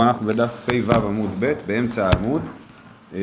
אנחנו 0.00 0.26
בדף 0.26 0.68
פ"ו 0.70 0.92
עמוד 0.92 1.30
ב', 1.38 1.52
באמצע 1.66 2.06
העמוד. 2.06 2.42
אה, 3.14 3.20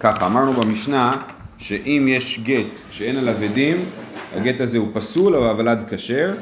ככה, 0.00 0.26
אמרנו 0.26 0.52
במשנה 0.52 1.22
שאם 1.58 2.06
יש 2.08 2.40
גט 2.44 2.66
שאין 2.90 3.16
עליו 3.16 3.34
עדים, 3.44 3.76
הגט 4.36 4.60
הזה 4.60 4.78
הוא 4.78 4.88
פסול 4.92 5.34
אבל 5.36 5.46
הוולד 5.46 5.84
כשר. 5.90 6.34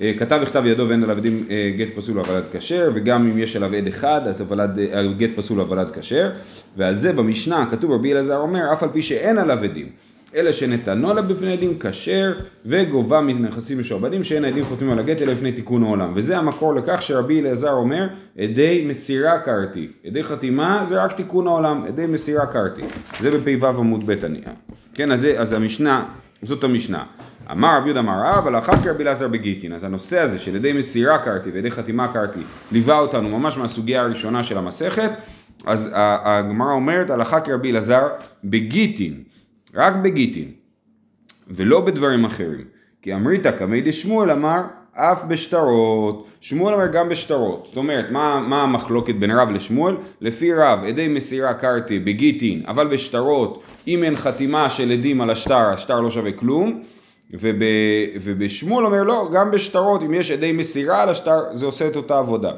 אה, 0.00 0.12
כתב 0.18 0.38
בכתב 0.42 0.62
ידו 0.66 0.88
ואין 0.88 1.02
עליו 1.02 1.16
עדים 1.16 1.46
אה, 1.50 1.72
גט 1.76 1.94
פסול 1.96 2.18
והוולד 2.18 2.44
כשר, 2.52 2.90
וגם 2.94 3.30
אם 3.30 3.38
יש 3.38 3.56
עליו 3.56 3.74
עד 3.74 3.86
אחד 3.86 4.20
אז 4.28 4.40
הוולד, 4.40 4.78
הגט 4.92 5.30
פסול 5.36 5.60
והוולד 5.60 5.90
כשר. 5.90 6.30
ועל 6.76 6.98
זה 6.98 7.12
במשנה 7.12 7.66
כתוב 7.70 7.90
רבי 7.90 8.12
אלעזר 8.12 8.36
אומר, 8.36 8.72
אף 8.72 8.82
על 8.82 8.88
פי 8.92 9.02
שאין 9.02 9.38
עליו 9.38 9.64
עדים. 9.64 9.86
אלא 10.34 10.52
שנתנו 10.52 11.14
לה 11.14 11.22
בפני 11.22 11.52
עדים 11.52 11.78
כשר 11.80 12.32
וגובה 12.66 13.20
מנכסים 13.20 13.78
משועבדים 13.78 14.22
שאין 14.22 14.44
העדים 14.44 14.64
חותמים 14.64 14.90
על 14.90 14.98
הגט 14.98 15.22
אלא 15.22 15.34
בפני 15.34 15.52
תיקון 15.52 15.82
העולם. 15.82 16.12
וזה 16.14 16.38
המקור 16.38 16.74
לכך 16.74 17.02
שרבי 17.02 17.40
אלעזר 17.40 17.72
אומר 17.72 18.06
עדי 18.38 18.84
מסירה 18.88 19.38
קרתי 19.38 19.88
עדי 20.06 20.24
חתימה 20.24 20.84
זה 20.88 21.04
רק 21.04 21.12
תיקון 21.12 21.46
העולם. 21.46 21.84
עדי 21.88 22.06
מסירה 22.06 22.46
קרתי 22.46 22.82
זה 23.20 23.30
בפ"ו 23.30 23.66
עמוד 23.66 24.06
ב' 24.06 24.24
הנייה 24.24 24.52
כן 24.94 25.12
אז, 25.12 25.20
זה, 25.20 25.34
אז 25.38 25.52
המשנה 25.52 26.04
זאת 26.42 26.64
המשנה. 26.64 27.04
אמר 27.50 27.76
רב 27.76 27.86
יהודה 27.86 28.00
אמר 28.00 28.22
רב 28.24 28.46
על 28.46 28.58
אחת 28.58 28.82
כרבי 28.82 29.02
אלעזר 29.02 29.28
בגיטין 29.28 29.72
אז 29.72 29.84
הנושא 29.84 30.20
הזה 30.20 30.38
של 30.38 30.56
עדי 30.56 30.72
מסירה 30.72 31.18
קרתי 31.18 31.50
ועדי 31.50 31.70
חתימה 31.70 32.12
קרתי 32.12 32.40
ליווה 32.72 32.98
אותנו 32.98 33.38
ממש 33.38 33.58
מהסוגיה 33.58 34.02
הראשונה 34.02 34.42
של 34.42 34.58
המסכת. 34.58 35.10
אז 35.66 35.90
הגמרא 35.94 36.72
אומרת 36.72 37.10
הלכה 37.10 37.40
כרבי 37.40 37.70
אלעזר 37.70 38.08
בגיטין 38.44 39.23
רק 39.74 39.94
בגיטין, 39.96 40.50
ולא 41.48 41.80
בדברים 41.80 42.24
אחרים. 42.24 42.64
כי 43.02 43.14
אמריתא 43.14 43.50
קמי 43.50 43.80
דשמואל 43.80 44.30
אמר 44.30 44.62
אף 44.92 45.24
בשטרות, 45.28 46.26
שמואל 46.40 46.74
אומר 46.74 46.86
גם 46.86 47.08
בשטרות, 47.08 47.64
זאת 47.66 47.76
אומרת 47.76 48.10
מה, 48.10 48.44
מה 48.48 48.62
המחלוקת 48.62 49.14
בין 49.14 49.30
רב 49.30 49.50
לשמואל? 49.50 49.96
לפי 50.20 50.52
רב 50.52 50.84
עדי 50.88 51.08
מסירה 51.08 51.54
קרתי 51.54 51.98
בגיטין, 51.98 52.62
אבל 52.66 52.86
בשטרות 52.86 53.62
אם 53.86 54.02
אין 54.02 54.16
חתימה 54.16 54.70
של 54.70 54.92
עדים 54.92 55.20
על 55.20 55.30
השטר, 55.30 55.54
השטר 55.54 56.00
לא 56.00 56.10
שווה 56.10 56.32
כלום, 56.32 56.82
וב, 57.40 57.62
ובשמואל 58.22 58.84
אומר 58.84 59.02
לא, 59.02 59.28
גם 59.32 59.50
בשטרות 59.50 60.02
אם 60.02 60.14
יש 60.14 60.30
עדי 60.30 60.52
מסירה 60.52 61.02
על 61.02 61.08
השטר 61.08 61.38
זה 61.52 61.66
עושה 61.66 61.88
את 61.88 61.96
אותה 61.96 62.18
עבודה. 62.18 62.50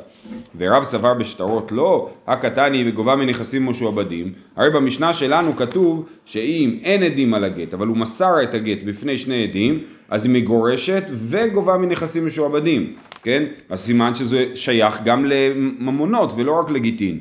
ורב 0.58 0.82
סבר 0.82 1.14
בשטרות 1.14 1.72
לא, 1.72 2.10
הקטני 2.27 2.84
וגובה 2.86 3.16
מנכסים 3.16 3.66
משועבדים, 3.66 4.32
הרי 4.56 4.70
במשנה 4.70 5.12
שלנו 5.12 5.56
כתוב 5.56 6.06
שאם 6.24 6.78
אין 6.82 7.02
עדים 7.02 7.34
על 7.34 7.44
הגט, 7.44 7.74
אבל 7.74 7.86
הוא 7.86 7.97
מסר 7.97 8.42
את 8.42 8.54
הגט 8.54 8.78
בפני 8.84 9.19
שני 9.19 9.42
עדים, 9.42 9.84
אז 10.08 10.27
היא 10.27 10.34
מגורשת 10.34 11.02
וגובה 11.12 11.77
מנכסים 11.77 12.27
משועבדים, 12.27 12.92
כן? 13.22 13.44
אז 13.69 13.80
סימן 13.80 14.14
שזה 14.14 14.47
שייך 14.54 15.00
גם 15.04 15.24
לממונות 15.24 16.32
ולא 16.36 16.60
רק 16.60 16.70
לגיטין. 16.70 17.19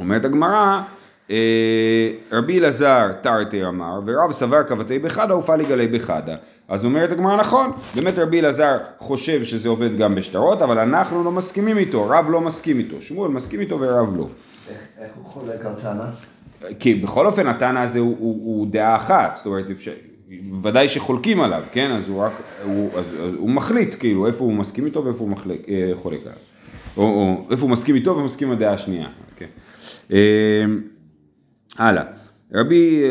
אומרת 0.00 0.24
הגמרא 0.24 0.80
רבי 2.32 2.58
אלעזר 2.58 3.12
תרתי 3.20 3.66
אמר, 3.66 4.00
ורב 4.06 4.32
סבר 4.32 4.62
כבתי 4.62 4.98
בחדה 4.98 5.36
ופעלי 5.36 5.64
גלי 5.64 5.88
בחדה. 5.88 6.36
אז 6.68 6.84
אומרת 6.84 7.12
הגמרא 7.12 7.36
נכון, 7.36 7.72
באמת 7.94 8.18
רבי 8.18 8.40
אלעזר 8.40 8.76
חושב 8.98 9.44
שזה 9.44 9.68
עובד 9.68 9.98
גם 9.98 10.14
בשטרות, 10.14 10.62
אבל 10.62 10.78
אנחנו 10.78 11.24
לא 11.24 11.32
מסכימים 11.32 11.78
איתו, 11.78 12.08
רב 12.08 12.26
לא 12.30 12.40
מסכים 12.40 12.78
איתו, 12.78 12.96
שמואל 13.00 13.30
מסכים 13.30 13.60
איתו 13.60 13.80
ורב 13.80 14.16
לא. 14.16 14.28
איך 14.98 15.10
הוא 15.16 15.24
חולק 15.24 15.66
על 15.66 15.72
טענה? 15.82 16.10
כי 16.78 16.94
בכל 16.94 17.26
אופן 17.26 17.46
הטענה 17.46 17.82
הזה 17.82 17.98
הוא, 17.98 18.16
הוא, 18.18 18.34
הוא 18.44 18.66
דעה 18.70 18.96
אחת, 18.96 19.36
זאת 19.36 19.46
אומרת, 19.46 19.70
אפשר, 19.70 19.92
ודאי 20.62 20.88
שחולקים 20.88 21.40
עליו, 21.40 21.62
כן? 21.72 21.90
אז 21.90 22.08
הוא 22.08 22.22
רק, 22.22 22.32
הוא, 22.64 22.90
אז, 22.98 23.04
אז 23.04 23.34
הוא 23.36 23.50
מחליט, 23.50 23.94
כאילו, 23.98 24.26
איפה 24.26 24.44
הוא 24.44 24.52
מסכים 24.52 24.86
איתו 24.86 25.04
ואיפה 25.04 25.18
הוא 25.18 25.28
מחלק, 25.28 25.68
אה, 25.68 25.90
חולק 25.94 26.20
עליו. 26.22 26.38
או, 26.96 27.02
או 27.02 27.46
איפה 27.50 27.62
הוא 27.62 27.70
מסכים 27.70 27.94
איתו 27.94 28.16
ומסכים 28.16 28.48
עם 28.48 28.54
הדעה 28.54 28.72
השנייה. 28.72 29.08
כן. 29.36 29.46
הלאה. 31.78 32.02
רבי, 32.54 33.02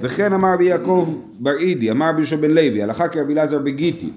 וכן 0.00 0.32
אמר 0.32 0.52
רבי 0.54 0.64
יעקב 0.64 1.22
בר 1.38 1.56
אידי, 1.56 1.90
אמר 1.90 2.08
רבי 2.08 2.18
יהושע 2.18 2.36
בן 2.36 2.50
לוי, 2.50 2.82
הלכה 2.82 3.08
כרבי 3.08 3.32
אלעזר 3.32 3.58
בגיטי, 3.58 4.10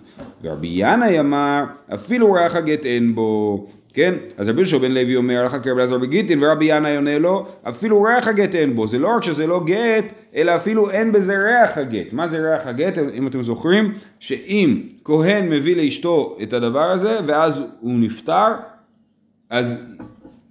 ורבי 0.43 0.67
ינאי 0.71 1.19
אמר, 1.19 1.63
אפילו 1.93 2.31
ריח 2.31 2.55
הגט 2.55 2.85
אין 2.85 3.15
בו, 3.15 3.67
כן? 3.93 4.13
אז 4.37 4.49
רבי 4.49 4.61
יהושע 4.61 4.77
בן 4.77 4.91
לוי 4.91 5.15
אומר, 5.15 5.39
הלכה 5.39 5.59
כרבי 5.59 5.79
אלעזר 5.79 5.97
בגיטין, 5.97 6.43
ורבי 6.43 6.65
ינאי 6.65 6.95
עונה 6.95 7.19
לו, 7.19 7.47
אפילו 7.69 8.01
ריח 8.01 8.27
הגט 8.27 8.55
אין 8.55 8.75
בו, 8.75 8.87
זה 8.87 8.99
לא 8.99 9.15
רק 9.15 9.23
שזה 9.23 9.47
לא 9.47 9.63
גט, 9.65 10.05
אלא 10.35 10.55
אפילו 10.55 10.89
אין 10.89 11.11
בזה 11.11 11.37
ריח 11.37 11.77
הגט. 11.77 12.13
מה 12.13 12.27
זה 12.27 12.51
ריח 12.51 12.67
הגט? 12.67 12.97
אם 12.97 13.27
אתם 13.27 13.43
זוכרים, 13.43 13.93
שאם 14.19 14.81
כהן 15.03 15.49
מביא 15.49 15.75
לאשתו 15.75 16.37
את 16.43 16.53
הדבר 16.53 16.91
הזה, 16.91 17.19
ואז 17.25 17.63
הוא 17.79 17.93
נפטר, 17.99 18.47
אז 19.49 19.83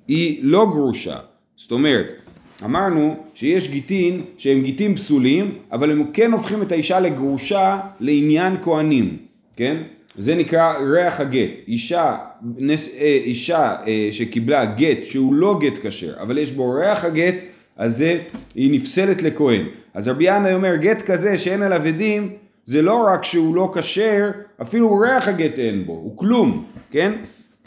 היא 0.09 0.41
לא 0.43 0.67
גרושה. 0.71 1.17
זאת 1.57 1.73
אומרת, 1.73 2.22
אמרנו 2.65 3.17
שיש 3.35 3.71
גיטין 3.71 4.23
שהם 4.39 4.63
גיטין 4.63 4.95
פסולים, 4.95 5.55
אבל 5.73 5.91
הם 5.91 6.05
כן 6.13 6.33
הופכים 6.33 6.63
את 6.63 6.73
האישה 6.73 7.01
לגרושה 7.01 7.81
לעניין 8.01 8.57
כהנים, 8.63 9.17
כן? 9.57 9.77
זה 10.19 10.35
נקרא 10.35 10.73
ריח 10.79 11.21
הגט. 11.21 11.61
אישה, 11.69 12.17
נס, 12.59 12.97
אה, 12.99 13.19
אישה 13.25 13.75
אה, 13.87 14.09
שקיבלה 14.11 14.65
גט 14.65 14.99
שהוא 15.05 15.35
לא 15.35 15.59
גט 15.61 15.87
כשר, 15.87 16.13
אבל 16.21 16.39
יש 16.39 16.53
בו 16.53 16.71
ריח 16.71 17.05
הגט, 17.05 17.35
אז 17.77 17.97
זה, 17.97 18.19
היא 18.55 18.81
נפסלת 18.81 19.23
לכהן. 19.23 19.67
אז 19.95 20.09
רבי 20.09 20.25
ינאי 20.25 20.55
אומר 20.55 20.77
גט 20.77 21.03
כזה 21.03 21.37
שאין 21.37 21.63
עליו 21.63 21.83
עדים, 21.87 22.33
זה 22.67 22.83
לא 22.83 23.05
רק 23.13 23.25
שהוא 23.25 23.55
לא 23.55 23.73
כשר, 23.75 24.31
אפילו 24.63 24.99
ריח 24.99 25.29
הגט 25.29 25.59
אין 25.59 25.87
בו, 25.87 25.93
הוא 25.93 26.17
כלום, 26.17 26.65
כן? 26.91 27.13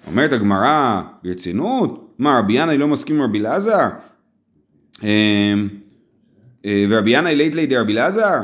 אומרת 0.08 0.32
הגמרא 0.32 1.02
ברצינות, 1.24 2.16
מה 2.20 2.40
רבי 2.40 2.54
ינאי 2.54 2.78
לא 2.78 2.88
מסכים 2.88 3.16
עם 3.16 3.22
רבי 3.22 3.40
אלעזר? 3.40 3.88
אמ, 5.04 5.68
אה, 6.66 6.86
ורבי 6.90 7.12
ינאי 7.12 7.36
לית 7.36 7.56
לידי 7.56 7.78
רבי 7.78 7.94
אלעזר? 7.94 8.40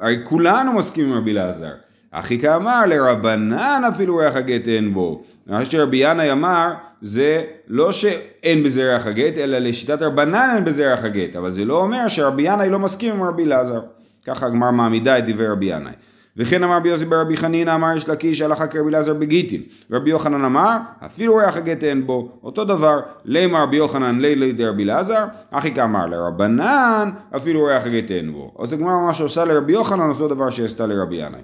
הרי 0.00 0.18
כולנו 0.24 0.72
מסכימים 0.72 1.12
עם 1.12 1.18
רבי 1.18 1.30
אלעזר. 1.30 1.72
אחי 2.10 2.38
כאמר 2.38 2.86
לרבנן 2.86 3.82
אפילו 3.88 4.16
ריח 4.16 4.36
הגט 4.36 4.68
אין 4.68 4.94
בו. 4.94 5.24
מה 5.46 5.64
שרבי 5.64 5.96
ינאי 5.96 6.32
אמר 6.32 6.72
זה 7.02 7.42
לא 7.68 7.92
שאין 7.92 8.62
בזה 8.62 8.92
ריח 8.92 9.06
הגט 9.06 9.38
אלא 9.38 9.58
לשיטת 9.58 10.02
רבנן 10.02 10.48
אין 10.54 10.64
בזה 10.64 10.90
ריח 10.90 11.04
הגט 11.04 11.36
אבל 11.36 11.52
זה 11.52 11.64
לא 11.64 11.80
אומר 11.80 12.08
שרבי 12.08 12.42
ינאי 12.42 12.70
לא 12.70 12.78
מסכים 12.78 13.14
עם 13.14 13.22
רבי 13.22 13.44
אלעזר. 13.44 13.80
ככה 14.26 14.46
הגמר 14.46 14.70
מעמידה 14.70 15.18
את 15.18 15.26
דברי 15.26 15.46
רבי 15.46 15.66
ינאי. 15.66 15.92
וכן 16.36 16.62
אמר 16.62 16.76
רבי 16.76 16.88
יוסי 16.88 17.04
ברבי 17.04 17.36
חנינא 17.36 17.74
אמר 17.74 17.96
יש 17.96 18.08
לקיש 18.08 18.40
הלכה 18.40 18.66
כרבי 18.66 18.90
אלעזר 18.90 19.14
בגיטין. 19.14 19.62
ורבי 19.90 20.10
יוחנן 20.10 20.44
אמר 20.44 20.76
אפילו 21.06 21.36
ריח 21.36 21.56
הגט 21.56 21.84
אין 21.84 22.06
בו. 22.06 22.28
אותו 22.42 22.64
דבר 22.64 23.00
לימר 23.24 23.62
רבי 23.62 23.76
יוחנן 23.76 24.20
לילי 24.20 24.52
דרבי 24.52 24.84
אלעזר? 24.84 25.24
אחי 25.50 25.74
כאמר 25.74 26.06
לרבנן 26.06 27.10
אפילו 27.36 27.64
ריח 27.64 27.86
הגט 27.86 28.10
אין 28.10 28.32
בו. 28.32 28.54
אז 28.58 28.72
הגמרא 28.72 28.92
ממש 28.92 29.20
עושה 29.20 29.44
לרבי 29.44 29.72
יוחנן 29.72 30.08
אותו 30.08 30.28
דבר 30.28 30.50
שעשתה 30.50 30.86
לרבי 30.86 31.16
ינאי. 31.16 31.40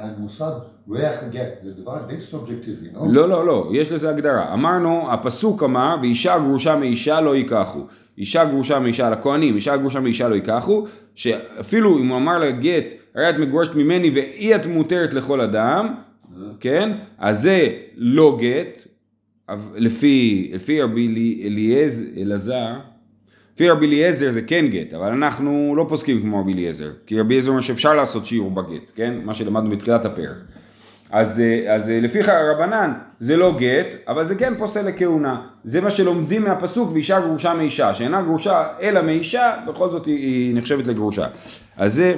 המושג 0.00 0.50
ריח 0.90 1.22
הגט 1.22 1.62
זה 1.62 1.72
דבר 1.82 1.98
די 2.06 2.20
סובייקטיבי, 2.20 2.86
לא? 2.94 3.00
לא, 3.08 3.28
לא, 3.28 3.46
לא, 3.46 3.68
יש 3.72 3.92
לזה 3.92 4.10
הגדרה. 4.10 4.52
אמרנו, 4.52 5.12
הפסוק 5.12 5.62
אמר, 5.62 5.96
ואישה 6.02 6.38
גרושה 6.38 6.76
מאישה 6.76 7.20
לא 7.20 7.36
ייקחו. 7.36 7.80
אישה 8.18 8.44
גרושה 8.44 8.78
מאישה 8.78 9.10
לכהנים, 9.10 9.54
אישה 9.54 9.76
גרושה 9.76 10.00
מאישה 10.00 10.28
לא 10.28 10.34
ייקחו, 10.34 10.86
שאפילו 11.14 11.98
אם 11.98 12.08
הוא 12.08 12.16
אמר 12.16 12.38
לה 12.38 12.50
גט, 12.50 12.92
הרי 13.14 13.30
את 13.30 13.38
מגורשת 13.38 13.74
ממני 13.74 14.10
ואי 14.10 14.54
את 14.54 14.66
מותרת 14.66 15.14
לכל 15.14 15.40
אדם, 15.40 15.94
כן? 16.60 16.92
אז 17.18 17.42
זה 17.42 17.68
לא 17.96 18.38
גט, 18.40 18.86
לפי, 19.76 20.50
לפי 20.54 20.82
רבי 20.82 21.42
אליעזר, 21.44 22.04
אלעזר, 22.16 22.72
לפי 23.54 23.68
רבי 23.68 23.86
אליעזר 23.86 24.30
זה 24.30 24.42
כן 24.42 24.66
גט, 24.66 24.94
אבל 24.94 25.12
אנחנו 25.12 25.74
לא 25.76 25.86
פוסקים 25.88 26.20
כמו 26.20 26.40
רבי 26.40 26.52
אליעזר, 26.52 26.90
כי 27.06 27.20
רבי 27.20 27.34
אליעזר 27.34 27.50
אומר 27.50 27.60
שאפשר 27.60 27.94
לעשות 27.94 28.26
שיעור 28.26 28.50
בגט, 28.50 28.92
כן? 28.94 29.14
מה 29.24 29.34
שלמדנו 29.34 29.70
בתחילת 29.70 30.04
הפרק. 30.04 30.36
אז, 31.10 31.42
אז 31.68 31.88
לפי 31.88 32.20
רבנן 32.22 32.92
זה 33.18 33.36
לא 33.36 33.56
גט, 33.58 33.94
אבל 34.08 34.24
זה 34.24 34.34
כן 34.34 34.54
פוסל 34.58 34.88
לכהונה. 34.88 35.40
זה 35.64 35.80
מה 35.80 35.90
שלומדים 35.90 36.44
מהפסוק 36.44 36.92
ואישה 36.92 37.20
גרושה 37.20 37.54
מאישה, 37.54 37.94
שאינה 37.94 38.22
גרושה 38.22 38.64
אלא 38.82 39.02
מאישה, 39.02 39.52
בכל 39.66 39.90
זאת 39.90 40.06
היא, 40.06 40.54
נחשבת 40.54 40.86
לגרושה. 40.86 41.26
אז 41.76 41.94
זה, 41.94 42.14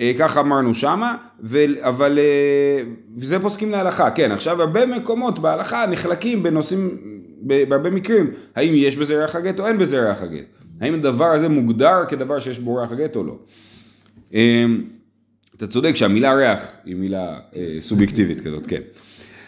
אה, 0.00 0.12
ככה 0.18 0.40
אמרנו 0.40 0.74
שמה, 0.74 1.16
ו, 1.42 1.58
אבל, 1.80 2.18
אה, 2.18 2.82
וזה 3.16 3.38
פוסקים 3.38 3.70
להלכה, 3.70 4.10
כן, 4.10 4.32
עכשיו 4.32 4.62
הרבה 4.62 4.86
מקומות 4.86 5.38
בהלכה 5.38 5.86
נחלקים 5.86 6.42
בנושאים, 6.42 6.96
בהרבה 7.40 7.90
מקרים, 7.90 8.30
האם 8.56 8.72
יש 8.74 8.96
בזה 8.96 9.20
ריח 9.20 9.36
הגט 9.36 9.60
או 9.60 9.66
אין 9.66 9.78
בזה 9.78 10.08
ריח 10.08 10.22
הגט. 10.22 10.44
האם 10.80 10.94
הדבר 10.94 11.26
הזה 11.26 11.48
מוגדר 11.48 12.04
כדבר 12.08 12.38
שיש 12.38 12.58
בו 12.58 12.76
ריח 12.76 12.92
הגט 12.92 13.16
או 13.16 13.24
לא. 13.24 13.36
אמ, 14.32 14.82
אתה 15.58 15.66
צודק 15.66 15.96
שהמילה 15.96 16.34
ריח 16.34 16.60
היא 16.84 16.96
מילה 16.96 17.38
אה, 17.56 17.76
סובייקטיבית 17.80 18.40
כזאת, 18.40 18.66
כן. 18.66 18.80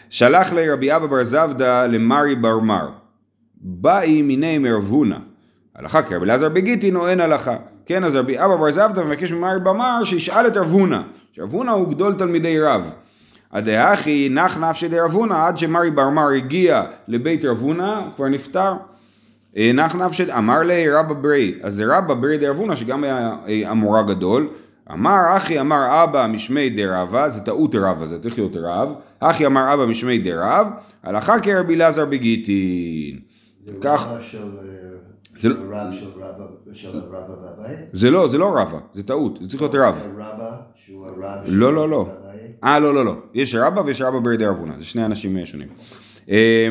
שלח 0.09 0.53
לי 0.53 0.69
רבי 0.69 0.95
אבא 0.95 1.05
בר 1.05 1.23
זבדא 1.23 1.85
למרי 1.85 2.35
בר 2.35 2.59
מר. 2.59 2.89
באי 3.55 4.21
מיני 4.21 4.57
מרבונה. 4.57 5.19
הלכה 5.75 6.03
כי 6.03 6.15
רבי 6.15 6.25
אלעזר 6.25 6.49
בגיטין 6.49 6.95
או 6.95 7.07
אין 7.07 7.19
הלכה. 7.19 7.55
כן, 7.85 8.03
אז 8.03 8.15
רבי 8.15 8.39
אבא 8.39 8.55
בר 8.55 8.71
זבדא 8.71 9.03
מבקש 9.03 9.31
ממרי 9.31 9.59
בר 9.59 9.73
מר 9.73 10.03
שישאל 10.03 10.47
את 10.47 10.57
רב 10.57 10.71
הונא. 10.71 11.01
שרב 11.31 11.53
הונא 11.53 11.71
הוא 11.71 11.89
גדול 11.89 12.13
תלמידי 12.13 12.59
רב. 12.59 12.93
הדאחי 13.51 14.29
נח 14.31 14.57
נפשי 14.57 14.87
דרבונה 14.87 15.47
עד 15.47 15.57
שמרי 15.57 15.91
בר 15.91 16.09
מר 16.09 16.29
הגיע 16.29 16.83
לבית 17.07 17.45
רבונה, 17.45 17.97
הוא 17.97 18.13
כבר 18.15 18.27
נפטר. 18.27 18.73
אה, 19.57 19.71
נח 19.73 19.95
נפשי, 19.95 20.33
אמר 20.33 20.59
לי 20.59 20.91
רבא 20.91 21.13
ברי, 21.13 21.53
אז 21.61 21.73
זה 21.75 21.97
רבא 21.97 22.13
ברי 22.13 22.37
דרבונה 22.37 22.75
שגם 22.75 23.03
היה 23.03 23.35
אה, 23.47 23.71
אמורא 23.71 24.01
גדול. 24.01 24.47
אמר 24.91 25.37
אחי 25.37 25.59
אמר 25.59 26.03
אבא 26.03 26.27
משמי 26.27 26.69
דרבה, 26.69 27.29
זה 27.29 27.39
טעות 27.41 27.75
רבא, 27.75 28.05
זה 28.05 28.19
צריך 28.19 28.37
להיות 28.37 28.55
רב. 28.55 28.89
אחי 29.19 29.45
אמר 29.45 29.73
אבא 29.73 29.85
משמי 29.85 30.17
דרב, 30.17 30.67
הלכה 31.03 31.39
כרבי 31.39 31.75
אלעזר 31.75 32.05
בגיטין. 32.05 33.19
זה 33.65 33.73
כך- 33.81 34.05
רבה 34.07 34.15
אה, 34.15 34.19
זה- 34.19 34.23
של 35.41 35.53
רב 35.71 35.93
של 35.93 36.05
רבא, 36.17 36.45
של 36.73 36.89
רבא 36.89 37.31
והבית? 37.31 37.79
זה 37.93 38.11
לא, 38.11 38.27
זה 38.27 38.37
לא 38.37 38.53
רבא, 38.57 38.77
זה 38.93 39.03
טעות, 39.03 39.37
זה 39.41 39.49
צריך 39.49 39.61
להיות 39.61 39.75
רב. 39.75 40.07
רבא, 40.17 40.51
שהוא 40.75 41.05
הרב 41.07 41.45
של 41.45 41.53
לא, 41.55 41.73
לא, 41.73 41.89
לא. 41.89 42.07
אה, 42.63 42.79
לא, 42.79 42.93
לא, 42.93 43.05
לא. 43.05 43.15
יש 43.33 43.55
רבא 43.55 43.81
ויש 43.85 44.01
רבא 44.01 44.19
ברי 44.19 44.37
דרבונה, 44.37 44.73
זה 44.79 44.85
שני 44.85 45.05
אנשים 45.05 45.37
אה, 45.37 45.45
שונים. 45.45 45.67
אה, 46.29 46.67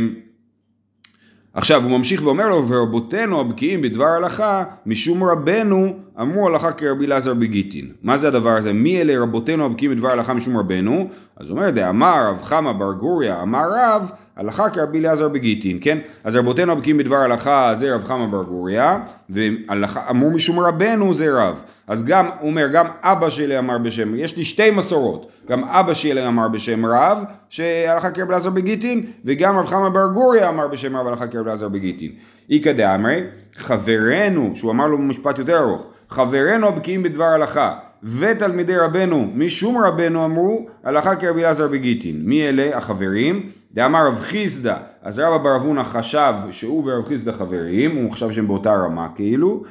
עכשיו, 1.54 1.82
הוא 1.82 1.90
ממשיך 1.98 2.22
ואומר 2.24 2.48
לו, 2.48 2.68
ורבותינו 2.68 3.40
הבקיאים 3.40 3.82
בדבר 3.82 4.04
הלכה, 4.06 4.64
משום 4.86 5.24
רבנו, 5.24 5.96
אמרו 6.20 6.46
הלכה 6.46 6.72
כרבי 6.72 7.06
אלעזר 7.06 7.34
בגיטין. 7.34 7.92
מה 8.02 8.16
זה 8.16 8.28
הדבר 8.28 8.50
הזה? 8.50 8.72
מי 8.72 9.00
אלה 9.00 9.22
רבותינו 9.22 9.64
הבקיאים 9.64 9.92
בדבר 9.92 10.08
הלכה 10.08 10.34
משום 10.34 10.56
רבנו? 10.56 11.08
אז 11.36 11.50
אומר, 11.50 11.70
דאמר 11.70 12.28
רב 12.28 12.42
חמא 12.42 12.72
בר 12.72 12.92
גוריה, 12.92 13.42
אמר 13.42 13.64
רב, 13.76 14.10
הלכה 14.36 14.70
כרבי 14.70 14.98
אלעזר 14.98 15.28
בגיטין, 15.28 15.78
כן? 15.80 15.98
אז 16.24 16.36
רבותינו 16.36 16.72
הבקיאים 16.72 16.98
בדבר 16.98 17.16
הלכה 17.16 17.70
זה 17.74 17.94
רב 17.94 18.04
חמא 18.04 18.26
בר 18.26 18.42
גוריה, 18.42 18.98
ואמרו 19.30 20.30
משום 20.30 20.60
רבנו 20.60 21.14
זה 21.14 21.26
רב. 21.32 21.62
אז 21.86 22.04
גם, 22.04 22.28
הוא 22.40 22.50
אומר, 22.50 22.66
גם 22.72 22.86
אבא 23.02 23.30
שלי 23.30 23.58
אמר 23.58 23.78
בשם, 23.78 24.14
יש 24.14 24.36
לי 24.36 24.44
שתי 24.44 24.70
מסורות, 24.70 25.30
גם 25.48 25.64
אבא 25.64 25.94
שלי 25.94 26.26
אמר 26.26 26.48
בשם 26.48 26.86
רב, 26.86 27.24
שהלכה 27.48 28.10
כרבי 28.10 28.30
אלעזר 28.30 28.50
בגיטין, 28.50 29.06
וגם 29.24 29.58
רב 29.58 29.66
חמא 29.66 29.88
בר 29.88 30.06
גוריה 30.14 30.48
אמר 30.48 30.68
בשם 30.68 30.96
רב 30.96 31.06
הלכה 31.06 31.26
כרבי 31.26 31.48
אלעזר 31.48 31.68
בגיטין. 31.68 32.10
איכא 32.50 32.72
דאמרי, 32.72 33.22
חברנו, 33.56 34.52
שהוא 34.54 34.70
אמר 34.70 34.86
לו 34.86 34.98
משפט 34.98 35.38
יותר 35.38 35.58
ארוך, 35.58 35.86
חברנו 36.08 36.68
הבקיאים 36.68 37.02
בדבר 37.02 37.24
הלכה, 37.24 37.78
ותלמידי 38.02 38.76
רבנו, 38.76 39.30
משום 39.34 39.84
רבנו 39.84 40.24
אמרו, 40.24 40.66
הלכה 40.84 41.16
כרבי 41.16 41.40
אלעזר 41.40 41.68
בגיטין. 41.68 42.22
מי 42.24 42.48
אלה 42.48 42.76
החברים? 42.76 43.50
דאמר 43.74 44.06
רב 44.06 44.18
חיסדא, 44.20 44.76
אז 45.02 45.18
רבא 45.18 45.38
בר 45.38 45.56
אבונה 45.56 45.84
חשב 45.84 46.32
שהוא 46.50 46.84
ורב 46.86 47.06
חיסדא 47.06 47.32
חברים, 47.32 47.96
הוא 47.96 48.12
חשב 48.12 48.30
שהם 48.30 48.46
באותה 48.46 48.74
רמה 48.74 49.08
כאילו, 49.14 49.62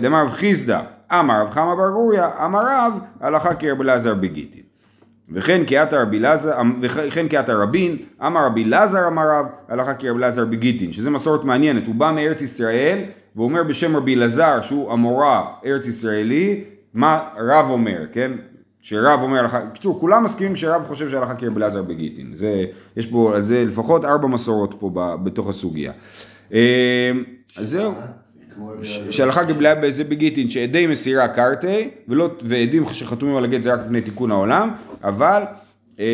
דאמר 0.00 0.22
רב 0.22 0.30
חיסדא, 0.30 0.80
אמר 1.12 1.42
רב 1.42 1.50
חמא 1.50 1.74
בר 1.74 1.90
גוריה, 1.90 2.30
אמר 2.44 2.60
רב, 2.60 3.00
הלכה 3.20 3.54
כרבי 3.54 3.82
אלעזר 3.82 4.14
בגיטין. 4.14 4.65
וכן 5.30 5.64
קהת 5.64 5.92
רבי 5.92 6.18
אלעזר, 6.18 6.52
וכן 6.80 7.28
קהת 7.28 7.50
רבין, 7.50 7.96
אמר 8.26 8.46
רבי 8.46 8.64
אלעזר 8.64 9.06
אמר 9.06 9.22
רב, 9.30 9.46
הלכה 9.68 9.94
כרבי 9.94 10.18
אלעזר 10.18 10.44
בגיטין, 10.44 10.92
שזה 10.92 11.10
מסורת 11.10 11.44
מעניינת, 11.44 11.86
הוא 11.86 11.94
בא 11.94 12.12
מארץ 12.14 12.42
ישראל, 12.42 12.98
והוא 13.36 13.48
אומר 13.48 13.62
בשם 13.62 13.96
רבי 13.96 14.14
אלעזר, 14.14 14.60
שהוא 14.62 14.92
אמורה 14.92 15.52
ארץ 15.66 15.86
ישראלי, 15.86 16.64
מה 16.94 17.28
רב 17.38 17.70
אומר, 17.70 18.00
כן? 18.12 18.32
שרב 18.80 19.20
אומר 19.22 19.38
הלכה, 19.38 19.60
בקיצור, 19.60 20.00
כולם 20.00 20.24
מסכימים 20.24 20.56
שרב 20.56 20.84
חושב 20.86 21.10
שהלכה 21.10 21.34
כרבי 21.34 21.56
אלעזר 21.56 21.82
בגיטין, 21.82 22.30
זה, 22.34 22.64
יש 22.96 23.06
פה 23.06 23.32
על 23.34 23.42
זה 23.42 23.64
לפחות 23.64 24.04
ארבע 24.04 24.26
מסורות 24.28 24.74
פה 24.78 24.90
בתוך 25.24 25.48
הסוגיה. 25.48 25.92
אה, 26.52 27.10
אז 27.56 27.70
זהו. 27.70 27.92
שהלכה 29.10 29.46
קיבלה 29.46 29.74
בזה 29.74 30.04
בגיטין 30.04 30.50
שעדי 30.50 30.86
מסירה 30.86 31.28
קרתי 31.28 31.90
ולא, 32.08 32.30
ועדים 32.42 32.84
שחתומים 32.92 33.36
על 33.36 33.44
הגט 33.44 33.62
זה 33.62 33.72
רק 33.72 33.80
מפני 33.80 34.00
תיקון 34.00 34.30
העולם 34.30 34.70
אבל 35.04 35.42
אה, 36.00 36.04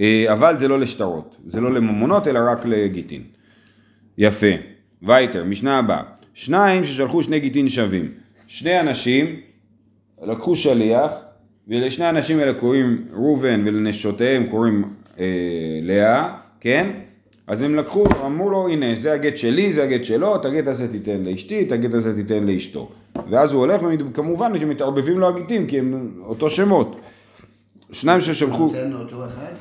אה, 0.00 0.32
אבל 0.32 0.58
זה 0.58 0.68
לא 0.68 0.78
לשטרות 0.78 1.36
זה 1.46 1.60
לא 1.60 1.72
לממונות 1.72 2.28
אלא 2.28 2.40
רק 2.50 2.64
לגיטין. 2.64 3.22
יפה. 4.18 4.46
וייטר 5.02 5.44
משנה 5.44 5.78
הבאה. 5.78 6.02
שניים 6.34 6.84
ששלחו 6.84 7.22
שני 7.22 7.40
גיטין 7.40 7.68
שווים. 7.68 8.12
שני 8.46 8.80
אנשים 8.80 9.40
לקחו 10.22 10.56
שליח 10.56 11.12
ולשני 11.68 12.04
האנשים 12.04 12.38
האלה 12.38 12.54
קוראים 12.54 13.04
ראובן 13.12 13.62
ולנשותיהם 13.64 14.46
קוראים 14.46 14.84
אה, 15.18 15.24
לאה 15.82 16.36
כן 16.60 16.90
אז 17.50 17.62
הם 17.62 17.74
לקחו, 17.74 18.04
אמרו 18.26 18.50
לו, 18.50 18.68
הנה, 18.68 18.86
זה 18.96 19.12
הגט 19.12 19.36
שלי, 19.36 19.72
זה 19.72 19.82
הגט 19.82 20.04
שלו, 20.04 20.36
את 20.36 20.44
הגט 20.44 20.66
הזה 20.66 20.92
תיתן 20.92 21.22
לאשתי, 21.24 21.62
את 21.62 21.72
הגט 21.72 21.94
הזה 21.94 22.14
תיתן 22.14 22.46
לאשתו. 22.46 22.88
ואז 23.30 23.52
הוא 23.52 23.60
הולך, 23.60 23.82
וכמובן 24.10 24.58
שמתערבבים 24.60 25.18
לו 25.18 25.28
הגיטים, 25.28 25.66
כי 25.66 25.78
הם 25.78 26.10
אותו 26.24 26.50
שמות. 26.50 27.00
שניים 27.92 28.20
ששלחו, 28.20 28.66
נותן 28.66 28.90
לו 28.90 28.98
אותו 28.98 29.24
אחד? 29.24 29.52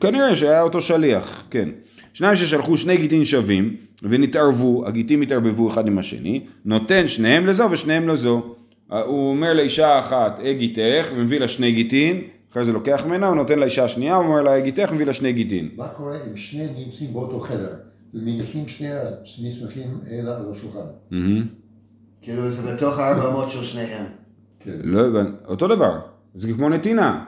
כנראה 0.00 0.36
שהיה 0.36 0.62
אותו 0.62 0.80
שליח, 0.80 1.46
כן. 1.50 1.68
שניים 2.12 2.36
ששלחו 2.36 2.76
שני 2.76 2.96
גיטין 2.96 3.24
שווים, 3.24 3.76
ונתערבו, 4.02 4.86
הגיטים 4.86 5.20
התערבבו 5.20 5.68
אחד 5.68 5.86
עם 5.86 5.98
השני, 5.98 6.40
נותן 6.64 7.08
שניהם 7.08 7.46
לזו 7.46 7.68
ושניהם 7.70 8.08
לזו. 8.08 8.42
הוא 8.88 9.30
אומר 9.30 9.52
לאישה 9.52 9.98
אחת, 9.98 10.40
אה 10.44 10.52
גיתך, 10.52 11.08
ומביא 11.14 11.40
לה 11.40 11.48
שני 11.48 11.72
גיטין, 11.72 12.20
אחרי 12.52 12.64
זה 12.64 12.72
לוקח 12.72 13.02
ממנה, 13.06 13.26
הוא 13.26 13.36
נותן 13.36 13.58
לאישה 13.58 13.84
השנייה, 13.84 14.14
הוא 14.16 14.24
אומר 14.26 14.42
לה, 14.42 14.54
אה 14.54 14.60
גיתך, 14.60 14.88
ומביא 14.90 15.06
לה 15.06 15.12
שני 15.12 15.32
גיטין. 15.32 15.68
מה 15.76 15.88
קורה 15.88 16.16
אם 16.30 16.36
שניהם 16.36 16.70
נמצאים 16.78 17.12
באותו 17.12 17.40
חדר 17.40 17.74
ומניחים 18.14 18.68
שני 18.68 18.88
המסמכים 18.92 19.98
האלה 20.06 20.36
על 20.36 20.50
השולחן? 20.50 20.78
כאילו 22.22 22.50
זה 22.50 22.74
בתוך 22.74 22.98
הארבע 22.98 23.28
אמות 23.30 23.50
של 23.50 23.62
שניהם. 23.64 24.04
כן. 24.60 24.70
לא 24.84 25.00
הבנתי, 25.06 25.30
אותו 25.48 25.68
דבר, 25.68 25.98
זה 26.34 26.52
כמו 26.52 26.68
נתינה. 26.68 27.24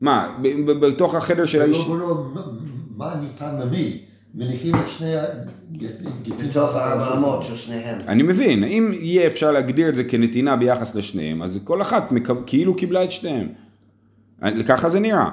מה, 0.00 0.38
בתוך 0.80 1.14
החדר 1.14 1.46
של 1.46 1.60
האיש... 1.62 1.76
לא 1.76 1.84
ברור 1.84 2.26
מה- 2.96 3.14
ניתן 3.22 3.56
למי. 3.60 3.98
מניחים 4.34 4.74
את 4.74 4.90
שני 4.90 5.14
הגיטים. 5.16 6.10
בתוך 6.48 6.74
הארבע 6.76 7.18
אמות 7.18 7.42
של 7.42 7.56
שניהם. 7.56 7.98
אני 8.08 8.22
מבין, 8.22 8.64
אם 8.64 8.90
יהיה 8.92 9.26
אפשר 9.26 9.52
להגדיר 9.52 9.88
את 9.88 9.94
זה 9.94 10.04
כנתינה 10.04 10.56
ביחס 10.56 10.94
לשניהם, 10.94 11.42
אז 11.42 11.60
כל 11.64 11.82
אחת 11.82 12.12
כאילו 12.46 12.74
קיבלה 12.74 13.04
את 13.04 13.10
שניהם. 13.10 13.48
ככה 14.66 14.88
זה 14.88 15.00
נראה. 15.00 15.28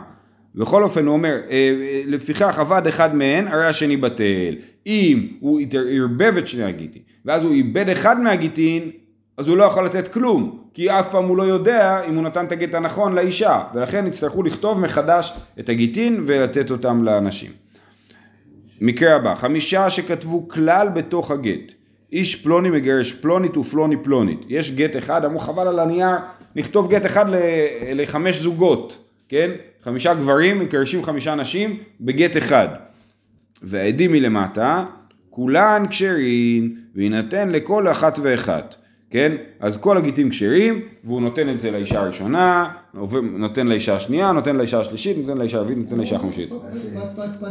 בכל 0.55 0.83
אופן 0.83 1.05
הוא 1.05 1.13
אומר, 1.13 1.37
אה, 1.49 1.51
אה, 1.51 2.01
לפיכך 2.05 2.59
עבד 2.59 2.87
אחד 2.87 3.15
מהן, 3.15 3.47
הרי 3.47 3.65
השני 3.65 3.97
בטל. 3.97 4.55
אם 4.87 5.27
הוא 5.39 5.61
ערבב 5.89 6.37
את 6.37 6.47
שני 6.47 6.63
הגיטין, 6.63 7.01
ואז 7.25 7.43
הוא 7.43 7.53
איבד 7.53 7.89
אחד 7.89 8.19
מהגיטין, 8.19 8.91
אז 9.37 9.47
הוא 9.47 9.57
לא 9.57 9.63
יכול 9.63 9.85
לתת 9.85 10.07
כלום, 10.07 10.63
כי 10.73 10.89
אף 10.89 11.11
פעם 11.11 11.25
הוא 11.25 11.37
לא 11.37 11.43
יודע 11.43 12.01
אם 12.09 12.15
הוא 12.15 12.23
נתן 12.23 12.45
את 12.45 12.51
הגט 12.51 12.73
הנכון 12.73 13.13
לאישה, 13.13 13.63
ולכן 13.73 14.07
יצטרכו 14.07 14.43
לכתוב 14.43 14.79
מחדש 14.79 15.37
את 15.59 15.69
הגיטין 15.69 16.23
ולתת 16.25 16.71
אותם 16.71 17.03
לאנשים. 17.03 17.51
מקרה 18.81 19.15
הבא, 19.15 19.35
חמישה 19.35 19.89
שכתבו 19.89 20.47
כלל 20.47 20.89
בתוך 20.89 21.31
הגט. 21.31 21.71
איש 22.11 22.35
פלוני 22.35 22.69
מגרש 22.69 23.13
פלונית 23.13 23.57
ופלוני 23.57 23.97
פלונית. 24.03 24.45
יש 24.49 24.71
גט 24.71 24.97
אחד, 24.97 25.25
אמרו 25.25 25.39
חבל 25.39 25.67
על 25.67 25.79
הנייר, 25.79 26.15
נכתוב 26.55 26.89
גט 26.89 27.05
אחד 27.05 27.25
לחמש 27.95 28.39
זוגות, 28.41 28.97
כן? 29.29 29.51
חמישה 29.83 30.13
גברים 30.13 30.59
מגרשים 30.59 31.03
חמישה 31.03 31.35
נשים 31.35 31.77
בגט 32.01 32.37
אחד. 32.37 32.67
והעדים 33.63 34.11
מלמטה, 34.11 34.85
כולן 35.29 35.83
כשרים, 35.89 36.75
ויינתן 36.95 37.49
לכל 37.49 37.87
אחת 37.87 38.19
ואחת, 38.21 38.75
כן? 39.09 39.35
אז 39.59 39.77
כל 39.77 39.97
הגיטים 39.97 40.29
כשרים, 40.29 40.81
והוא 41.03 41.21
נותן 41.21 41.49
את 41.49 41.61
זה 41.61 41.71
לאישה 41.71 41.99
הראשונה, 42.01 42.69
נותן 43.23 43.67
לאישה 43.67 43.95
השנייה, 43.95 44.31
נותן 44.31 44.55
לאישה 44.55 44.79
השלישית, 44.79 45.17
נותן 45.17 45.37
לאישה 45.37 45.57
הרביעית, 45.57 45.79
נותן 45.83 45.97
לאישה 45.97 46.15
החמישית. 46.15 46.49
ב- 46.49 47.45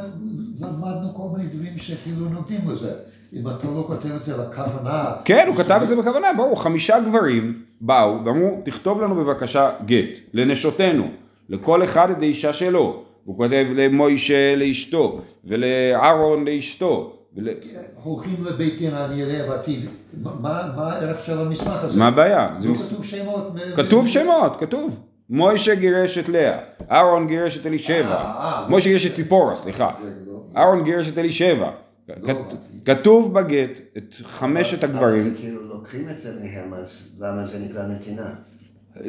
למדנו 0.61 1.15
כל 1.15 1.29
מיני 1.37 1.49
דברים 1.49 1.79
שכאילו 1.79 2.29
נותנים 2.29 2.61
לזה. 2.73 2.93
אם 3.33 3.49
אתה 3.49 3.67
לא 3.75 3.85
כותב 3.87 4.09
את 4.17 4.25
זה 4.25 4.37
לכוונה... 4.37 5.05
כן, 5.25 5.45
הוא 5.49 5.57
כתב 5.57 5.81
את 5.83 5.89
זה 5.89 5.97
בכוונה, 5.97 6.27
ברור, 6.37 6.63
חמישה 6.63 7.01
גברים 7.01 7.63
באו 7.81 8.25
ואמרו, 8.25 8.61
תכתוב 8.65 9.01
לנו 9.01 9.15
בבקשה 9.15 9.71
גט, 9.87 10.05
לנשותינו, 10.35 11.09
לכל 11.49 11.85
אחד 11.85 12.11
את 12.11 12.17
האישה 12.21 12.53
שלו. 12.53 13.03
הוא 13.25 13.37
כותב 13.37 13.67
למוישה 13.75 14.57
לאשתו, 14.57 15.21
ולאהרון 15.45 16.45
לאשתו. 16.45 17.17
ול... 17.37 17.49
הולכים 18.03 18.45
לבית 18.45 18.79
דין 18.79 18.95
אני 18.95 19.23
אראה 19.25 19.51
ועתיד. 19.51 19.81
מה- 20.41 20.71
הערך 20.77 21.25
של 21.25 21.41
המסמך 21.41 21.85
הזה? 21.85 21.99
מה 21.99 22.07
הבעיה? 22.07 22.49
לא 22.65 22.73
מס... 22.73 22.89
כתוב 22.89 23.05
שמות. 23.05 23.53
כתוב 23.77 24.07
שמות, 24.09 24.57
כתוב. 24.61 24.97
מוישה 25.31 25.75
גירש 25.75 26.19
את 26.19 26.29
לאה, 26.29 26.59
אהרון 26.91 27.27
גירש 27.27 27.59
את 27.59 27.67
אלישבע, 27.67 28.15
אה, 28.15 28.65
מוישה 28.69 28.89
גירש 28.89 29.07
את 29.07 29.13
ציפורה, 29.13 29.57
סליחה, 29.57 29.91
לא. 30.27 30.41
אהרון 30.57 30.85
גירש 30.85 31.09
את 31.09 31.19
אלישבע. 31.19 31.71
כת- 32.27 32.55
כתוב 32.85 33.35
בגט 33.35 33.71
את 33.97 34.15
חמשת 34.25 34.85
אבל 34.85 34.95
הגברים. 34.95 35.23
זה 35.23 35.31
כאילו 35.41 35.61
לוקחים 35.69 36.09
את 36.11 36.21
זה 36.21 36.31
מהם, 36.43 36.75
אז 36.75 37.09
למה 37.21 37.47
זה 37.47 37.59
נקרא 37.59 37.87
נתינה? 37.87 38.31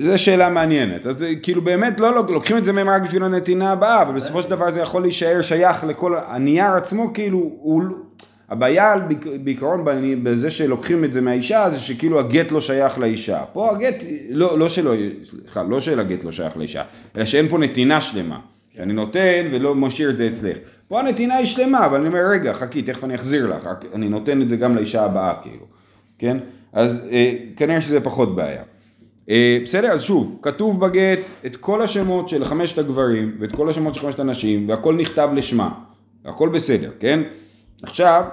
זו 0.04 0.18
שאלה 0.18 0.50
מעניינת. 0.50 1.06
אז 1.06 1.18
זה 1.18 1.30
כאילו 1.42 1.62
באמת 1.62 2.00
לא 2.00 2.16
לוק- 2.16 2.30
לוקחים 2.30 2.58
את 2.58 2.66
זה 2.66 2.74
מהם 2.74 2.90
רק 2.90 3.02
בשביל 3.02 3.24
הנתינה 3.24 3.72
הבאה, 3.72 4.02
אבל 4.02 4.16
בסופו 4.16 4.42
של 4.42 4.50
דבר 4.50 4.72
זה 4.72 4.80
יכול 4.80 5.02
להישאר 5.02 5.42
שייך 5.42 5.84
לכל, 5.84 6.16
הנייר 6.28 6.72
עצמו 6.72 7.12
כאילו, 7.14 7.38
הוא, 7.62 7.84
הבעיה 8.50 8.96
בעק- 8.98 9.28
בעיקרון 9.44 9.86
בזה 10.24 10.50
שלוקחים 10.50 11.04
את 11.04 11.14
זה 11.14 11.22
מהאישה 11.22 11.70
זה 11.70 11.80
שכאילו 11.80 12.20
הגט 12.20 12.52
לא 12.52 12.62
שייך 12.62 13.00
לאישה. 13.00 13.44
פה 13.54 13.72
הגט, 13.72 13.96
לא, 14.30 14.60
לא 14.60 14.70
שלא, 14.70 14.94
סליחה, 15.24 15.64
לא 15.64 15.80
של 15.80 16.00
הגט 16.00 16.24
לא 16.24 16.32
שייך 16.32 16.58
לאישה, 16.58 16.84
אלא 17.18 17.26
שאין 17.26 17.48
פה 17.48 17.58
נתינה 17.58 18.02
שלמה. 18.02 18.40
שאני 18.76 18.94
נותן 18.94 19.48
ולא 19.52 19.76
משאיר 19.76 20.10
את 20.10 20.18
זה 20.18 20.28
אצלך. 20.28 20.58
פה 20.92 21.00
הנתינה 21.00 21.36
היא 21.36 21.46
שלמה, 21.46 21.86
אבל 21.86 22.00
אני 22.00 22.08
אומר, 22.08 22.20
רגע, 22.32 22.54
חכי, 22.54 22.82
תכף 22.82 23.04
אני 23.04 23.16
אחזיר 23.16 23.48
לך, 23.48 23.70
אני 23.94 24.10
נותן 24.10 24.42
את 24.42 24.50
זה 24.50 24.58
גם 24.58 24.76
לאישה 24.76 25.04
הבאה, 25.04 25.34
כאילו. 25.42 25.66
כן? 26.20 26.38
אז 26.74 27.00
אה, 27.12 27.34
כנראה 27.58 27.82
שזה 27.82 28.02
פחות 28.02 28.36
בעיה. 28.36 28.64
אה, 29.30 29.60
בסדר, 29.64 29.92
אז 29.92 30.02
שוב, 30.02 30.40
כתוב 30.42 30.80
בגט 30.80 31.20
את 31.46 31.56
כל 31.56 31.82
השמות 31.82 32.30
של 32.30 32.46
חמשת 32.46 32.78
הגברים 32.78 33.36
ואת 33.40 33.52
כל 33.52 33.70
השמות 33.70 33.96
של 33.96 34.02
חמשת 34.02 34.20
הנשים 34.20 34.70
והכל 34.70 34.96
נכתב 34.96 35.30
לשמה, 35.36 35.70
הכל 36.26 36.50
בסדר, 36.50 36.92
כן? 37.00 37.20
עכשיו, 37.84 38.24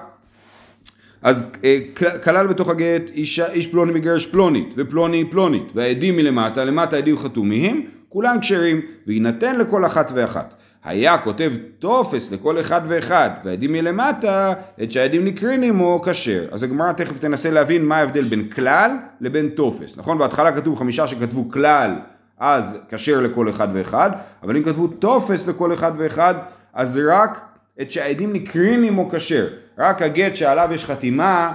אז 1.21 1.51
אה, 1.63 1.79
כלל 2.23 2.47
בתוך 2.47 2.69
הגט 2.69 3.09
איש, 3.09 3.39
איש 3.39 3.67
פלוני 3.67 3.91
מגרש 3.91 4.25
פלונית 4.25 4.73
ופלוני 4.77 5.25
פלונית 5.29 5.67
והעדים 5.75 6.15
מלמטה, 6.15 6.63
למטה 6.63 6.95
העדים 6.95 7.17
חתומים, 7.17 7.89
כולם 8.09 8.39
כשרים 8.39 8.81
ויינתן 9.07 9.59
לכל 9.59 9.85
אחת 9.85 10.11
ואחת. 10.15 10.53
היה 10.83 11.17
כותב 11.17 11.53
טופס 11.79 12.31
לכל 12.31 12.59
אחד 12.59 12.81
ואחד 12.87 13.29
והעדים 13.45 13.71
מלמטה 13.71 14.53
את 14.83 14.91
שהעדים 14.91 15.25
נקרין 15.25 15.63
עמו 15.63 16.01
כשר. 16.05 16.45
אז 16.51 16.63
הגמרא 16.63 16.91
תכף 16.91 17.17
תנסה 17.17 17.51
להבין 17.51 17.85
מה 17.85 17.97
ההבדל 17.97 18.23
בין 18.23 18.49
כלל 18.49 18.91
לבין 19.21 19.49
טופס. 19.49 19.97
נכון? 19.97 20.17
בהתחלה 20.17 20.51
כתוב 20.51 20.79
חמישה 20.79 21.07
שכתבו 21.07 21.51
כלל 21.51 21.95
אז 22.39 22.77
כשר 22.89 23.21
לכל 23.21 23.49
אחד 23.49 23.67
ואחד, 23.73 24.11
אבל 24.43 24.57
אם 24.57 24.63
כתבו 24.63 24.87
טופס 24.87 25.47
לכל 25.47 25.73
אחד 25.73 25.91
ואחד 25.97 26.33
אז 26.73 26.99
רק 27.11 27.41
את 27.81 27.91
שהעדים 27.91 28.33
נקרין 28.33 28.83
עמו 28.83 29.09
כשר. 29.11 29.47
רק 29.77 30.01
הגט 30.01 30.35
שעליו 30.35 30.69
יש 30.73 30.85
חתימה 30.85 31.53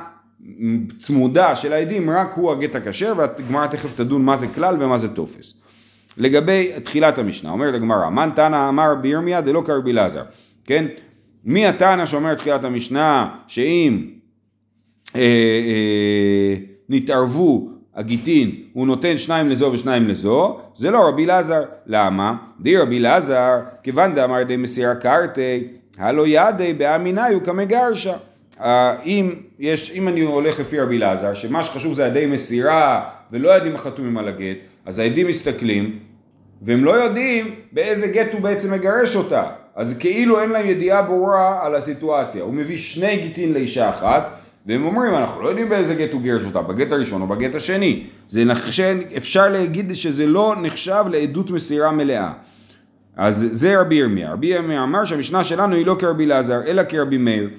צמודה 0.99 1.55
של 1.55 1.73
העדים, 1.73 2.11
רק 2.11 2.33
הוא 2.35 2.53
הגט 2.53 2.75
הכשר, 2.75 3.13
והגמרא 3.17 3.67
תכף 3.67 3.97
תדון 3.97 4.23
מה 4.23 4.37
זה 4.37 4.47
כלל 4.47 4.77
ומה 4.81 4.99
זה 4.99 5.15
טופס. 5.15 5.64
לגבי 6.17 6.73
תחילת 6.85 7.19
המשנה, 7.19 7.51
אומרת 7.51 7.75
הגמרא, 7.75 8.09
מן 8.09 8.31
תנא 8.37 8.69
אמר 8.69 8.93
רבי 8.93 9.09
ירמיה 9.09 9.41
דלא 9.41 9.63
כרבי 9.67 9.91
אלעזר, 9.91 10.23
כן? 10.65 10.85
מי 11.45 11.67
התנא 11.67 12.07
שאומר 12.07 12.35
תחילת 12.35 12.65
המשנה, 12.65 13.29
שאם 13.47 14.07
אה, 15.17 15.21
אה, 15.21 16.55
נתערבו 16.89 17.69
הגיטין, 17.95 18.51
הוא 18.73 18.87
נותן 18.87 19.19
שניים 19.19 19.49
לזו 19.49 19.71
ושניים 19.73 20.09
לזו, 20.09 20.59
זה 20.77 20.91
לא 20.91 21.09
רבי 21.09 21.25
אלעזר. 21.25 21.63
למה? 21.87 22.37
די 22.61 22.77
רבי 22.77 22.99
אלעזר, 22.99 23.61
כיוון 23.83 24.15
דאמר 24.15 24.43
די 24.43 24.57
מסירה 24.57 24.95
קרתי, 24.95 25.65
הלא 25.99 26.25
ידי 26.27 26.73
באמיניו 26.73 27.45
כמגרשה. 27.45 28.17
אה, 28.61 29.03
אם 29.03 29.35
יש, 29.59 29.93
אם 29.95 30.09
אני 30.09 30.21
הולך 30.21 30.61
לפי 30.61 30.81
רבי 30.81 30.97
אלעזר, 30.97 31.35
שמה 31.35 31.63
שחשוב 31.63 31.95
זה 31.95 32.05
ידי 32.05 32.27
מסירה 32.27 33.11
ולא 33.33 33.53
העדים 33.53 33.75
החתומים 33.75 34.19
על 34.19 34.29
הגט, 34.29 34.59
אז 34.87 34.99
העדים 34.99 35.29
מסתכלים 35.29 35.99
והם 36.63 36.85
לא 36.85 36.91
יודעים 36.91 37.55
באיזה 37.73 38.07
גט 38.07 38.33
הוא 38.33 38.41
בעצם 38.41 38.73
מגרש 38.73 39.17
אותה. 39.17 39.45
אז 39.77 39.97
כאילו 39.99 40.41
אין 40.41 40.51
להם 40.51 40.67
ידיעה 40.67 41.03
ברורה 41.03 41.67
על 41.67 41.75
הסיטואציה. 41.75 42.43
הוא 42.43 42.55
מביא 42.55 42.77
שני 42.77 43.17
גיטין 43.17 43.53
לאישה 43.53 43.91
אחת, 43.91 44.31
והם 44.67 44.85
אומרים, 44.85 45.15
אנחנו 45.15 45.43
לא 45.43 45.49
יודעים 45.49 45.69
באיזה 45.69 45.95
גט 45.95 46.13
הוא 46.13 46.21
גירש 46.21 46.45
אותה, 46.45 46.63
בגט 46.63 46.93
הראשון 46.93 47.23
או 47.23 47.27
בגט 47.27 47.55
השני. 47.55 48.03
זה 48.29 48.45
נחשב, 48.45 48.97
אפשר 49.17 49.49
להגיד 49.49 49.95
שזה 49.95 50.27
לא 50.27 50.55
נחשב 50.63 51.05
לעדות 51.11 51.51
מסירה 51.51 51.93
מלאה. 51.93 52.33
אז 53.17 53.49
זה 53.53 53.81
רבי 53.81 53.95
ירמיה. 53.95 54.33
רבי 54.33 54.47
ירמיה 54.47 54.83
אמר 54.83 55.05
שהמשנה 55.05 55.45
שלנו 55.45 55.75
היא 55.75 55.87
לא 55.87 55.97
כרבי 55.99 56.25
אלעזר, 56.25 56.61
אלא 56.67 56.83
כרבי 56.89 57.19
מאיר. 57.19 57.51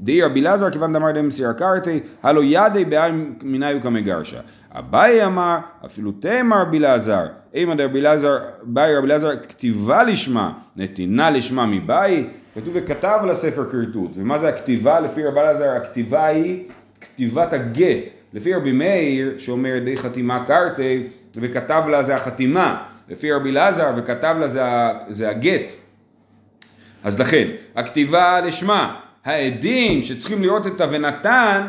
דאי 0.00 0.22
רבי 0.22 0.40
אלעזר 0.40 0.70
כיוון 0.70 0.92
דאמר 0.92 1.10
דם 1.10 1.28
מסירה 1.28 1.52
קרתי, 1.52 2.00
הלא 2.22 2.40
ידי 2.44 2.84
בעין 2.84 3.34
מניו 3.42 3.76
כמגרשה. 3.82 4.40
אביי 4.78 5.24
אמר, 5.24 5.58
אפילו 5.86 6.12
תמר 6.12 6.60
רבי 6.60 6.78
אלעזר, 6.78 7.26
אימא 7.54 7.74
דרבי 7.74 8.00
אלעזר, 8.00 8.38
באי 8.62 8.96
רבי 8.96 9.06
אלעזר, 9.06 9.30
כתיבה 9.48 10.02
לשמה, 10.02 10.52
נתינה 10.76 11.30
לשמה 11.30 11.66
מבאי, 11.66 12.24
כתוב 12.54 12.68
וכתב 12.72 13.18
לספר 13.26 13.70
כריתות. 13.70 14.10
ומה 14.14 14.38
זה 14.38 14.48
הכתיבה? 14.48 15.00
לפי 15.00 15.24
רבי 15.24 15.40
אלעזר, 15.40 15.70
הכתיבה 15.70 16.26
היא 16.26 16.64
כתיבת 17.00 17.52
הגט. 17.52 18.10
לפי 18.32 18.54
רבי 18.54 18.72
מאיר, 18.72 19.38
שאומר 19.38 19.78
די 19.84 19.96
חתימה 19.96 20.46
קרתי, 20.46 21.06
וכתב 21.36 21.84
לה 21.88 22.02
זה 22.02 22.16
החתימה. 22.16 22.82
לפי 23.08 23.32
רבי 23.32 23.50
אלעזר, 23.50 23.90
וכתב 23.96 24.36
לה 24.40 24.46
זה, 24.46 24.62
זה 25.08 25.28
הגט. 25.28 25.72
אז 27.04 27.20
לכן, 27.20 27.48
הכתיבה 27.76 28.40
לשמה, 28.40 28.96
העדים 29.24 30.02
שצריכים 30.02 30.42
לראות 30.42 30.66
את 30.66 30.80
ה"ונתן", 30.80 31.66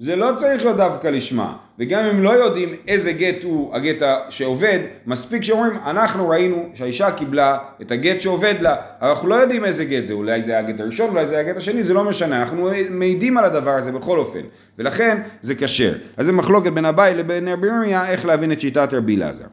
זה 0.00 0.16
לא 0.16 0.30
צריך 0.36 0.64
להיות 0.64 0.76
דווקא 0.76 1.08
לשמה. 1.08 1.56
וגם 1.78 2.04
אם 2.04 2.22
לא 2.22 2.30
יודעים 2.30 2.68
איזה 2.88 3.12
גט 3.12 3.44
הוא 3.44 3.74
הגט 3.74 4.06
שעובד, 4.28 4.78
מספיק 5.06 5.44
שאומרים, 5.44 5.72
אנחנו 5.86 6.28
ראינו 6.28 6.68
שהאישה 6.74 7.10
קיבלה 7.10 7.58
את 7.82 7.90
הגט 7.90 8.20
שעובד 8.20 8.54
לה, 8.60 8.76
אבל 9.00 9.08
אנחנו 9.08 9.28
לא 9.28 9.34
יודעים 9.34 9.64
איזה 9.64 9.84
גט 9.84 10.06
זה, 10.06 10.14
אולי 10.14 10.42
זה 10.42 10.58
הגט 10.58 10.80
הראשון, 10.80 11.10
אולי 11.10 11.26
זה 11.26 11.38
הגט 11.38 11.56
השני, 11.56 11.82
זה 11.82 11.94
לא 11.94 12.04
משנה, 12.04 12.40
אנחנו 12.40 12.70
מעידים 12.90 13.38
על 13.38 13.44
הדבר 13.44 13.70
הזה 13.70 13.92
בכל 13.92 14.18
אופן, 14.18 14.40
ולכן 14.78 15.18
זה 15.40 15.54
כשר. 15.54 15.92
אז 16.16 16.26
זה 16.26 16.32
מחלוקת 16.32 16.72
בין 16.72 16.84
אביי 16.84 17.14
לבין 17.14 17.48
רבי 17.48 17.66
ירמיה, 17.66 18.08
איך 18.08 18.26
להבין 18.26 18.52
את 18.52 18.60
שיטת 18.60 18.94
רבי 18.94 19.16
אלעזר. 19.16 19.46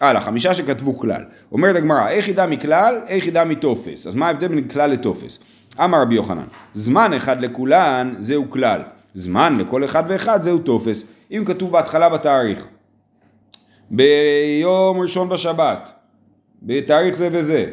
הלאה, 0.00 0.20
חמישה 0.20 0.54
שכתבו 0.54 0.98
כלל. 0.98 1.22
אומרת 1.52 1.76
הגמרא, 1.76 2.08
איך 2.08 2.28
ידע 2.28 2.46
מכלל, 2.46 2.94
איך 3.08 3.26
ידע 3.26 3.44
מטופס. 3.44 4.06
אז 4.06 4.14
מה 4.14 4.26
ההבדל 4.26 4.48
בין 4.48 4.68
כלל 4.68 4.90
לטופס? 4.90 5.38
אמר 5.84 6.02
רבי 6.02 6.14
יוחנן, 6.14 6.46
זמן 6.72 7.12
אחד 7.12 7.40
לכולן 7.40 8.14
זהו 8.18 8.50
כלל, 8.50 8.80
זמן 9.14 9.58
לכל 9.58 9.84
אחד 9.84 10.02
ואחד 10.08 10.42
זהו 10.42 10.58
טופס. 10.58 11.04
אם 11.30 11.42
כתוב 11.46 11.72
בהתחלה 11.72 12.08
בתאריך, 12.08 12.68
ביום 13.90 15.00
ראשון 15.00 15.28
בשבת, 15.28 15.88
בתאריך 16.62 17.16
זה 17.16 17.28
וזה, 17.32 17.66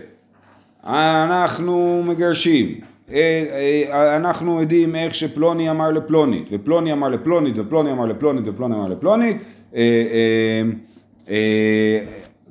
אנחנו 0.84 2.04
מגרשים, 2.06 2.80
אה, 3.12 3.44
אה, 3.92 4.16
אנחנו 4.16 4.62
יודעים 4.62 4.96
איך 4.96 5.16
שפלוני 5.16 5.70
אמר 5.70 5.92
לפלונית, 5.92 6.50
ופלוני 6.52 6.94
אמר 6.94 7.08
לפלונית, 7.08 7.60
ופלוני 7.60 7.92
אמר 7.92 8.06
לפלונית, 8.06 8.44
ופלוני 8.48 8.76
אמר 8.76 8.88
לפלונית, 8.88 9.38
אה, 9.76 10.62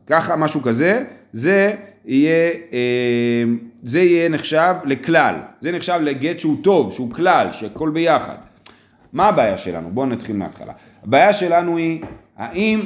ככה, 0.06 0.36
משהו 0.36 0.62
כזה, 0.62 1.04
זה 1.32 1.74
יהיה, 2.04 2.50
זה 3.82 4.00
יהיה 4.00 4.28
נחשב 4.28 4.74
לכלל, 4.84 5.34
זה 5.60 5.72
נחשב 5.72 5.98
לגט 6.02 6.38
שהוא 6.38 6.56
טוב, 6.62 6.92
שהוא 6.92 7.10
כלל, 7.10 7.48
שהכל 7.52 7.90
ביחד. 7.90 8.49
מה 9.12 9.28
הבעיה 9.28 9.58
שלנו? 9.58 9.88
בואו 9.90 10.06
נתחיל 10.06 10.36
מההתחלה. 10.36 10.72
הבעיה 11.04 11.32
שלנו 11.32 11.76
היא, 11.76 12.02
האם, 12.36 12.80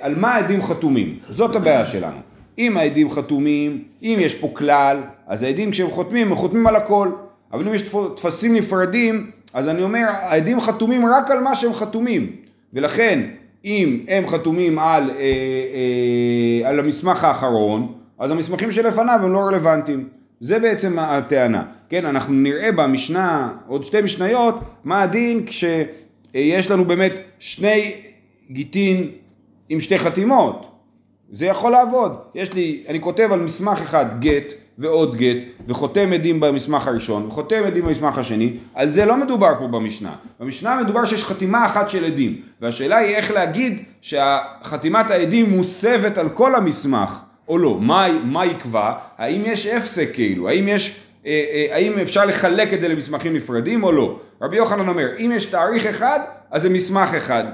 על 0.00 0.14
מה 0.14 0.34
העדים 0.34 0.62
חתומים? 0.62 1.18
זאת 1.28 1.56
הבעיה 1.56 1.84
שלנו. 1.84 2.16
אם 2.58 2.76
העדים 2.76 3.10
חתומים, 3.10 3.84
אם 4.02 4.16
יש 4.20 4.34
פה 4.34 4.50
כלל, 4.52 5.02
אז 5.26 5.42
העדים 5.42 5.70
כשהם 5.70 5.90
חותמים, 5.90 6.28
הם 6.28 6.36
חותמים 6.36 6.66
על 6.66 6.76
הכל. 6.76 7.10
אבל 7.52 7.68
אם 7.68 7.74
יש 7.74 7.90
טפסים 8.16 8.54
נפרדים, 8.54 9.30
אז 9.54 9.68
אני 9.68 9.82
אומר, 9.82 10.06
העדים 10.08 10.60
חתומים 10.60 11.06
רק 11.06 11.30
על 11.30 11.40
מה 11.40 11.54
שהם 11.54 11.72
חתומים. 11.72 12.32
ולכן, 12.72 13.20
אם 13.64 14.00
הם 14.08 14.26
חתומים 14.26 14.78
על, 14.78 15.10
אה, 15.10 15.16
אה, 15.16 16.68
על 16.68 16.80
המסמך 16.80 17.24
האחרון, 17.24 17.92
אז 18.18 18.30
המסמכים 18.30 18.72
שלפניו 18.72 19.20
הם 19.22 19.32
לא 19.32 19.38
רלוונטיים. 19.38 20.08
זה 20.40 20.58
בעצם 20.58 20.98
הטענה. 20.98 21.62
כן, 21.88 22.06
אנחנו 22.06 22.34
נראה 22.34 22.72
במשנה, 22.72 23.52
עוד 23.66 23.84
שתי 23.84 24.02
משניות, 24.02 24.54
מה 24.84 25.02
הדין 25.02 25.46
כשיש 25.46 26.70
לנו 26.70 26.84
באמת 26.84 27.12
שני 27.38 27.92
גיטין 28.50 29.10
עם 29.68 29.80
שתי 29.80 29.98
חתימות. 29.98 30.72
זה 31.30 31.46
יכול 31.46 31.72
לעבוד. 31.72 32.16
יש 32.34 32.52
לי, 32.52 32.82
אני 32.88 33.00
כותב 33.00 33.28
על 33.32 33.40
מסמך 33.40 33.80
אחד 33.80 34.20
גט 34.20 34.52
ועוד 34.78 35.16
גט, 35.16 35.36
וחותם 35.68 36.12
עדים 36.12 36.40
במסמך 36.40 36.88
הראשון, 36.88 37.26
וחותם 37.26 37.62
עדים 37.66 37.84
במסמך 37.84 38.18
השני, 38.18 38.52
על 38.74 38.88
זה 38.88 39.04
לא 39.04 39.16
מדובר 39.16 39.52
פה 39.58 39.66
במשנה. 39.66 40.12
במשנה 40.40 40.80
מדובר 40.82 41.04
שיש 41.04 41.24
חתימה 41.24 41.66
אחת 41.66 41.90
של 41.90 42.04
עדים, 42.04 42.40
והשאלה 42.60 42.96
היא 42.96 43.16
איך 43.16 43.30
להגיד 43.30 43.82
שהחתימת 44.00 45.10
העדים 45.10 45.50
מוסבת 45.50 46.18
על 46.18 46.28
כל 46.28 46.54
המסמך, 46.54 47.18
או 47.48 47.58
לא. 47.58 47.78
מה, 47.80 48.06
מה 48.24 48.46
יקבע? 48.46 48.92
האם 49.18 49.42
יש 49.44 49.66
הפסק 49.66 50.08
כאילו? 50.14 50.48
האם 50.48 50.68
יש... 50.68 51.00
אה, 51.26 51.44
אה, 51.52 51.74
האם 51.74 51.98
אפשר 51.98 52.24
לחלק 52.24 52.72
את 52.72 52.80
זה 52.80 52.88
למסמכים 52.88 53.34
נפרדים 53.34 53.84
או 53.84 53.92
לא? 53.92 54.20
רבי 54.42 54.56
יוחנן 54.56 54.88
אומר, 54.88 55.08
אם 55.18 55.32
יש 55.34 55.46
תאריך 55.46 55.86
אחד, 55.86 56.20
אז 56.50 56.62
זה 56.62 56.68
מסמך 56.70 57.14
אחד. 57.14 57.44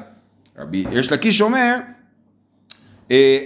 רבי 0.58 0.84
יש 0.90 1.12
לקיש 1.12 1.40
אומר, 1.40 1.76
אה, 3.10 3.38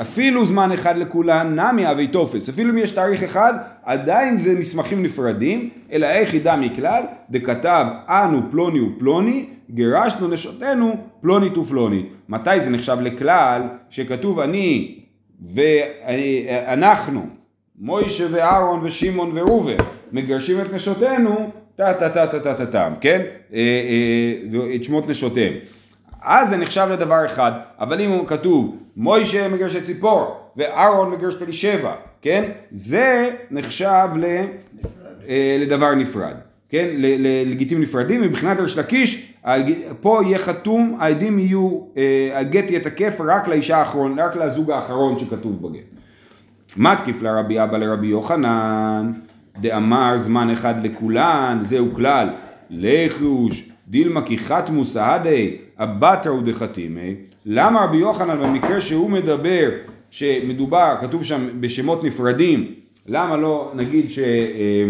אפילו 0.00 0.44
זמן 0.44 0.72
אחד 0.72 0.96
לכולן, 0.96 1.60
נמי 1.60 1.90
אבי 1.90 2.06
תופס, 2.06 2.48
אפילו 2.48 2.70
אם 2.70 2.78
יש 2.78 2.90
תאריך 2.90 3.22
אחד, 3.22 3.54
עדיין 3.84 4.38
זה 4.38 4.54
מסמכים 4.58 5.02
נפרדים, 5.02 5.70
אלא 5.92 6.06
איך 6.06 6.34
ידע 6.34 6.56
מכלל, 6.56 7.02
דכתב 7.30 7.86
אנו 8.08 8.42
פלוני 8.50 8.80
ופלוני, 8.80 9.46
גירשנו 9.70 10.28
נשותנו 10.28 10.96
פלונית 11.20 11.58
ופלונית. 11.58 12.06
מתי 12.28 12.60
זה 12.60 12.70
נחשב 12.70 12.96
לכלל? 13.00 13.62
שכתוב 13.90 14.40
אני 14.40 14.98
ואנחנו 15.54 17.37
מוישה 17.80 18.24
ואהרון 18.30 18.80
ושמעון 18.82 19.30
וראובן 19.34 19.76
מגרשים 20.12 20.60
את 20.60 20.74
נשותינו, 20.74 21.50
טה 21.76 21.94
טה 21.94 22.08
טה 22.08 22.26
טה 22.26 22.40
טה 22.40 22.54
טה 22.54 22.66
טם, 22.66 22.92
כן? 23.00 23.20
אה, 23.54 23.58
אה, 23.58 24.74
את 24.74 24.84
שמות 24.84 25.08
נשותיהם. 25.08 25.52
אז 26.22 26.48
זה 26.48 26.56
נחשב 26.56 26.88
לדבר 26.92 27.26
אחד, 27.26 27.52
אבל 27.80 28.00
אם 28.00 28.10
הוא 28.10 28.26
כתוב 28.26 28.76
מוישה 28.96 29.48
מגרש 29.48 29.76
את 29.76 29.84
ציפור 29.84 30.36
ואהרון 30.56 31.10
מגרש 31.10 31.34
את 31.34 31.42
אלישבע, 31.42 31.92
כן? 32.22 32.50
זה 32.70 33.30
נחשב 33.50 34.08
ל, 34.16 34.24
אה, 35.28 35.56
לדבר 35.60 35.94
נפרד, 35.94 36.34
כן? 36.68 36.88
ל- 36.92 37.26
ללגיטים 37.26 37.80
נפרדים, 37.80 38.22
מבחינת 38.22 38.60
ריש 38.60 38.78
לקיש, 38.78 39.34
פה 40.00 40.20
יהיה 40.24 40.38
חתום, 40.38 40.96
העדים 41.00 41.38
יהיו, 41.38 41.80
הגט 42.34 42.70
יהיה 42.70 42.80
תקף 42.80 43.20
רק 43.28 43.48
לאישה 43.48 43.76
האחרון, 43.76 44.18
רק 44.18 44.36
לזוג 44.36 44.70
האחרון 44.70 45.18
שכתוב 45.18 45.62
בגט. 45.62 45.97
מתקיף 46.78 47.22
לרבי 47.22 47.62
אבא 47.62 47.78
לרבי 47.78 48.06
יוחנן, 48.06 49.12
דאמר 49.60 50.16
זמן 50.16 50.50
אחד 50.50 50.86
לכולן, 50.86 51.58
זהו 51.62 51.94
כלל, 51.94 52.28
לחוש, 52.70 53.68
דילמה 53.88 54.22
כי 54.22 54.38
חתמו 54.38 54.84
סהדי, 54.84 55.56
אבטרו 55.78 56.40
דחתימי, 56.40 57.14
למה 57.46 57.84
רבי 57.84 57.96
יוחנן 57.96 58.40
במקרה 58.40 58.80
שהוא 58.80 59.10
מדבר, 59.10 59.68
שמדובר, 60.10 60.94
כתוב 61.00 61.24
שם 61.24 61.60
בשמות 61.60 62.04
נפרדים, 62.04 62.72
למה 63.06 63.36
לא 63.36 63.72
נגיד 63.74 64.10
ש... 64.10 64.18
אה, 64.18 64.84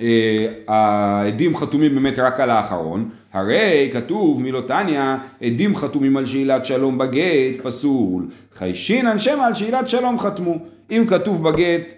אה, 0.00 0.46
העדים 0.68 1.56
חתומים 1.56 1.94
באמת 1.94 2.18
רק 2.18 2.40
על 2.40 2.50
האחרון, 2.50 3.08
הרי 3.32 3.90
כתוב 3.92 4.42
מילותניה, 4.42 5.18
עדים 5.42 5.76
חתומים 5.76 6.16
על 6.16 6.26
שאלת 6.26 6.64
שלום 6.64 6.98
בגט, 6.98 7.60
פסול, 7.62 8.26
חיישינן 8.52 9.18
שמא 9.18 9.42
על 9.42 9.54
שאלת 9.54 9.88
שלום 9.88 10.18
חתמו. 10.18 10.58
אם 10.90 11.04
כתוב 11.08 11.48
בגט, 11.48 11.92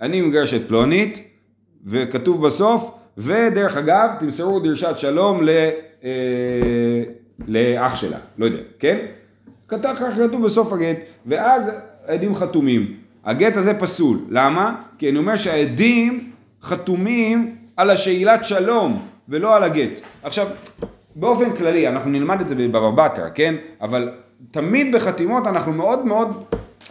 אני 0.00 0.20
מגרש 0.20 0.54
את 0.54 0.68
פלונית, 0.68 1.18
וכתוב 1.86 2.46
בסוף, 2.46 2.90
ודרך 3.18 3.76
אגב, 3.76 4.10
תמסרו 4.20 4.60
דרשת 4.60 4.94
שלום 4.96 5.42
ל, 5.42 5.48
אה, 6.04 7.02
לאח 7.48 7.94
שלה, 7.94 8.18
לא 8.38 8.44
יודע, 8.44 8.60
כן? 8.78 8.98
כתב 9.68 9.94
כך 10.00 10.14
כתוב 10.16 10.44
בסוף 10.44 10.72
הגט, 10.72 10.96
ואז 11.26 11.70
העדים 12.06 12.34
חתומים. 12.34 12.96
הגט 13.24 13.56
הזה 13.56 13.74
פסול, 13.74 14.18
למה? 14.30 14.82
כי 14.98 15.10
אני 15.10 15.18
אומר 15.18 15.36
שהעדים 15.36 16.30
חתומים 16.62 17.56
על 17.76 17.90
השאלת 17.90 18.44
שלום 18.44 19.06
ולא 19.28 19.56
על 19.56 19.62
הגט. 19.64 20.00
עכשיו, 20.22 20.46
באופן 21.16 21.56
כללי, 21.56 21.88
אנחנו 21.88 22.10
נלמד 22.10 22.40
את 22.40 22.48
זה 22.48 22.54
בבבא 22.54 22.90
בתרא, 22.90 23.28
כן? 23.34 23.54
אבל 23.80 24.10
תמיד 24.50 24.94
בחתימות 24.94 25.46
אנחנו 25.46 25.72
מאוד 25.72 26.06
מאוד 26.06 26.44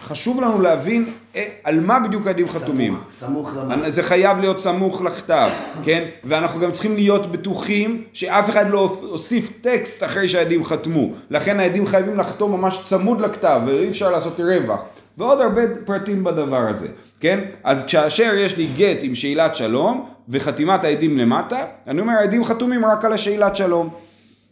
חשוב 0.04 0.42
לנו 0.42 0.62
להבין 0.62 1.06
אה, 1.36 1.48
על 1.64 1.80
מה 1.80 2.00
בדיוק 2.00 2.28
העדים 2.28 2.50
חתומים. 2.50 2.98
סמוך 3.20 3.54
למה? 3.58 3.90
זה 3.90 4.04
חייב 4.04 4.40
להיות 4.40 4.60
סמוך 4.60 5.02
לכתב, 5.02 5.50
כן? 5.84 6.04
ואנחנו 6.24 6.60
גם 6.60 6.72
צריכים 6.72 6.96
להיות 6.96 7.32
בטוחים 7.32 8.04
שאף 8.14 8.50
אחד 8.50 8.70
לא 8.70 8.98
הוסיף 9.02 9.52
טקסט 9.62 10.04
אחרי 10.04 10.28
שהעדים 10.28 10.66
חתמו. 10.66 11.10
לכן 11.30 11.60
העדים 11.60 11.88
חייבים 11.88 12.20
לחתום 12.20 12.52
ממש 12.52 12.82
צמוד 12.86 13.22
לכתב, 13.22 13.62
ואי 13.66 13.90
אפשר 13.90 14.12
לעשות 14.12 14.40
רווח. 14.40 14.82
ועוד 15.18 15.42
הרבה 15.42 15.62
פרטים 15.86 16.24
בדבר 16.24 16.70
הזה, 16.70 16.88
כן? 17.20 17.40
אז 17.64 17.86
כאשר 17.88 18.34
יש 18.34 18.58
לי 18.58 18.68
גט 18.78 18.98
עם 19.02 19.16
שאלת 19.16 19.56
שלום 19.56 20.10
וחתימת 20.30 20.84
העדים 20.84 21.18
למטה, 21.18 21.58
אני 21.88 22.02
אומר 22.02 22.14
העדים 22.14 22.44
חתומים 22.44 22.86
רק 22.86 23.06
על 23.06 23.14
השאלת 23.14 23.56
שלום. 23.56 23.90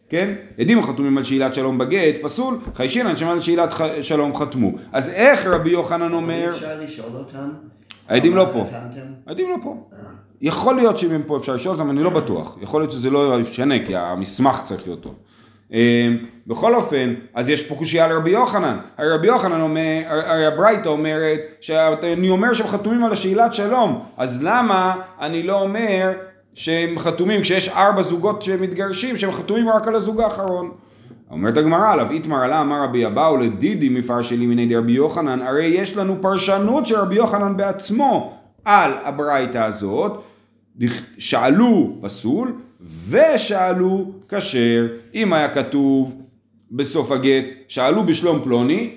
כן? 0.09 0.33
עדים 0.59 0.81
חתומים 0.83 1.17
על 1.17 1.23
שאלת 1.23 1.55
שלום 1.55 1.77
בגט, 1.77 2.15
פסול, 2.21 2.57
חיישינן 2.75 3.15
שמע 3.15 3.31
על 3.31 3.39
שאלת 3.39 3.73
ח- 3.73 4.01
שלום 4.01 4.35
חתמו. 4.35 4.71
אז 4.91 5.09
איך 5.09 5.45
רבי 5.47 5.69
יוחנן 5.69 6.13
אומר, 6.13 6.49
אפשר 6.49 6.79
לשאול 6.81 7.09
אותם? 7.15 7.49
העדים 8.09 8.35
לא 8.35 8.47
פה. 8.53 8.65
העדים 9.27 9.49
לא 9.49 9.55
פה. 9.63 9.75
יכול 10.41 10.75
להיות 10.75 10.97
שאם 10.99 11.11
הם 11.11 11.21
פה 11.27 11.37
אפשר 11.37 11.55
לשאול 11.55 11.75
אותם, 11.75 11.89
אני 11.89 12.03
לא 12.03 12.09
בטוח. 12.09 12.57
יכול 12.61 12.81
להיות 12.81 12.91
שזה 12.91 13.09
לא 13.09 13.39
ישנה, 13.41 13.85
כי 13.85 13.95
המסמך 13.95 14.61
צריך 14.63 14.81
להיות 14.87 15.01
טוב. 15.01 15.15
אה, 15.73 16.07
בכל 16.47 16.75
אופן, 16.75 17.13
אז 17.33 17.49
יש 17.49 17.63
פה 17.67 17.75
קושייה 17.75 18.07
לרבי 18.07 18.29
יוחנן. 18.29 18.77
הרי 18.97 19.09
רבי 19.11 19.27
יוחנן 19.27 19.61
אומר, 19.61 19.81
הרי 20.07 20.45
הברייתא 20.45 20.89
אומרת, 20.89 21.39
שאני 21.61 22.29
אומר 22.29 22.53
שהם 22.53 22.67
חתומים 22.67 23.03
על 23.03 23.11
השאלת 23.11 23.53
שלום, 23.53 24.03
אז 24.17 24.43
למה 24.43 24.95
אני 25.21 25.43
לא 25.43 25.61
אומר 25.61 26.11
שהם 26.55 26.99
חתומים, 26.99 27.41
כשיש 27.41 27.69
ארבע 27.69 28.01
זוגות 28.01 28.41
שמתגרשים, 28.41 29.17
שהם 29.17 29.31
חתומים 29.31 29.69
רק 29.69 29.87
על 29.87 29.95
הזוג 29.95 30.21
האחרון? 30.21 30.71
אומרת 31.31 31.57
הגמרא 31.57 31.93
עליו, 31.93 32.11
איתמר 32.11 32.37
עלה 32.37 32.61
אמר 32.61 32.83
רבי 32.83 33.05
אבאו 33.05 33.37
לדידי 33.37 33.89
מפרשלי 33.89 34.45
מיני 34.45 34.65
דרבי 34.65 34.91
יוחנן, 34.91 35.41
הרי 35.41 35.65
יש 35.65 35.97
לנו 35.97 36.15
פרשנות 36.21 36.85
של 36.85 36.95
רבי 36.95 37.15
יוחנן 37.15 37.57
בעצמו 37.57 38.33
על 38.65 38.91
הברייתא 39.03 39.57
הזאת, 39.57 40.23
שאלו 41.17 41.97
פסול 42.01 42.53
ושאלו 43.09 44.11
כשר, 44.29 44.87
אם 45.13 45.33
היה 45.33 45.53
כתוב 45.53 46.21
בסוף 46.71 47.11
הגט, 47.11 47.45
שאלו 47.67 48.03
בשלום 48.03 48.43
פלוני, 48.43 48.95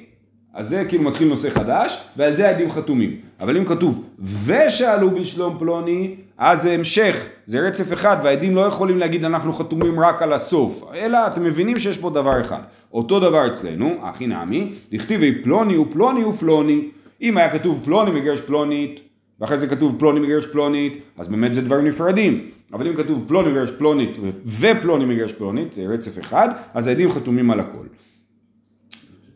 אז 0.54 0.68
זה 0.68 0.85
כאילו 0.88 1.02
מתחיל 1.02 1.28
נושא 1.28 1.50
חדש, 1.50 2.04
ועל 2.16 2.35
זה 2.35 2.48
העדים 2.48 2.70
חתומים. 2.70 3.27
אבל 3.40 3.57
אם 3.57 3.64
כתוב 3.64 4.05
ושאלו 4.44 5.11
בשלום 5.11 5.59
פלוני, 5.59 6.14
אז 6.38 6.62
זה 6.62 6.72
המשך, 6.72 7.29
זה 7.46 7.61
רצף 7.61 7.92
אחד, 7.92 8.16
והעדים 8.22 8.57
לא 8.57 8.61
יכולים 8.61 8.98
להגיד 8.98 9.24
אנחנו 9.24 9.53
חתומים 9.53 10.01
רק 10.01 10.22
על 10.22 10.33
הסוף, 10.33 10.85
אלא 10.94 11.27
אתם 11.27 11.44
מבינים 11.44 11.79
שיש 11.79 11.98
פה 11.98 12.11
דבר 12.11 12.40
אחד. 12.40 12.61
אותו 12.92 13.20
דבר 13.20 13.46
אצלנו, 13.46 13.94
הכי 14.03 14.27
נעמי, 14.27 14.72
דכתיבי 14.92 15.42
פלוני 15.42 15.77
ופלוני 15.77 16.24
ופלוני. 16.24 16.88
אם 17.22 17.37
היה 17.37 17.51
כתוב 17.51 17.81
פלוני 17.85 18.11
מגרש 18.11 18.40
פלונית, 18.40 19.01
ואחרי 19.40 19.59
זה 19.59 19.66
כתוב 19.66 19.96
פלוני 19.98 20.20
מגרש 20.20 20.46
פלונית, 20.46 21.03
אז 21.18 21.29
באמת 21.29 21.55
זה 21.55 21.62
דברים 21.62 21.87
נפרדים. 21.87 22.51
אבל 22.72 22.87
אם 22.87 22.96
כתוב 22.96 23.24
פלוני 23.29 23.51
מגרש 23.51 23.70
פלונית 23.70 24.18
ופלוני 24.46 25.05
מגרש 25.05 25.33
פלונית, 25.33 25.74
זה 25.74 25.87
רצף 25.87 26.18
אחד, 26.18 26.48
אז 26.74 26.87
העדים 26.87 27.11
חתומים 27.11 27.51
על 27.51 27.61
הכל. 27.61 27.87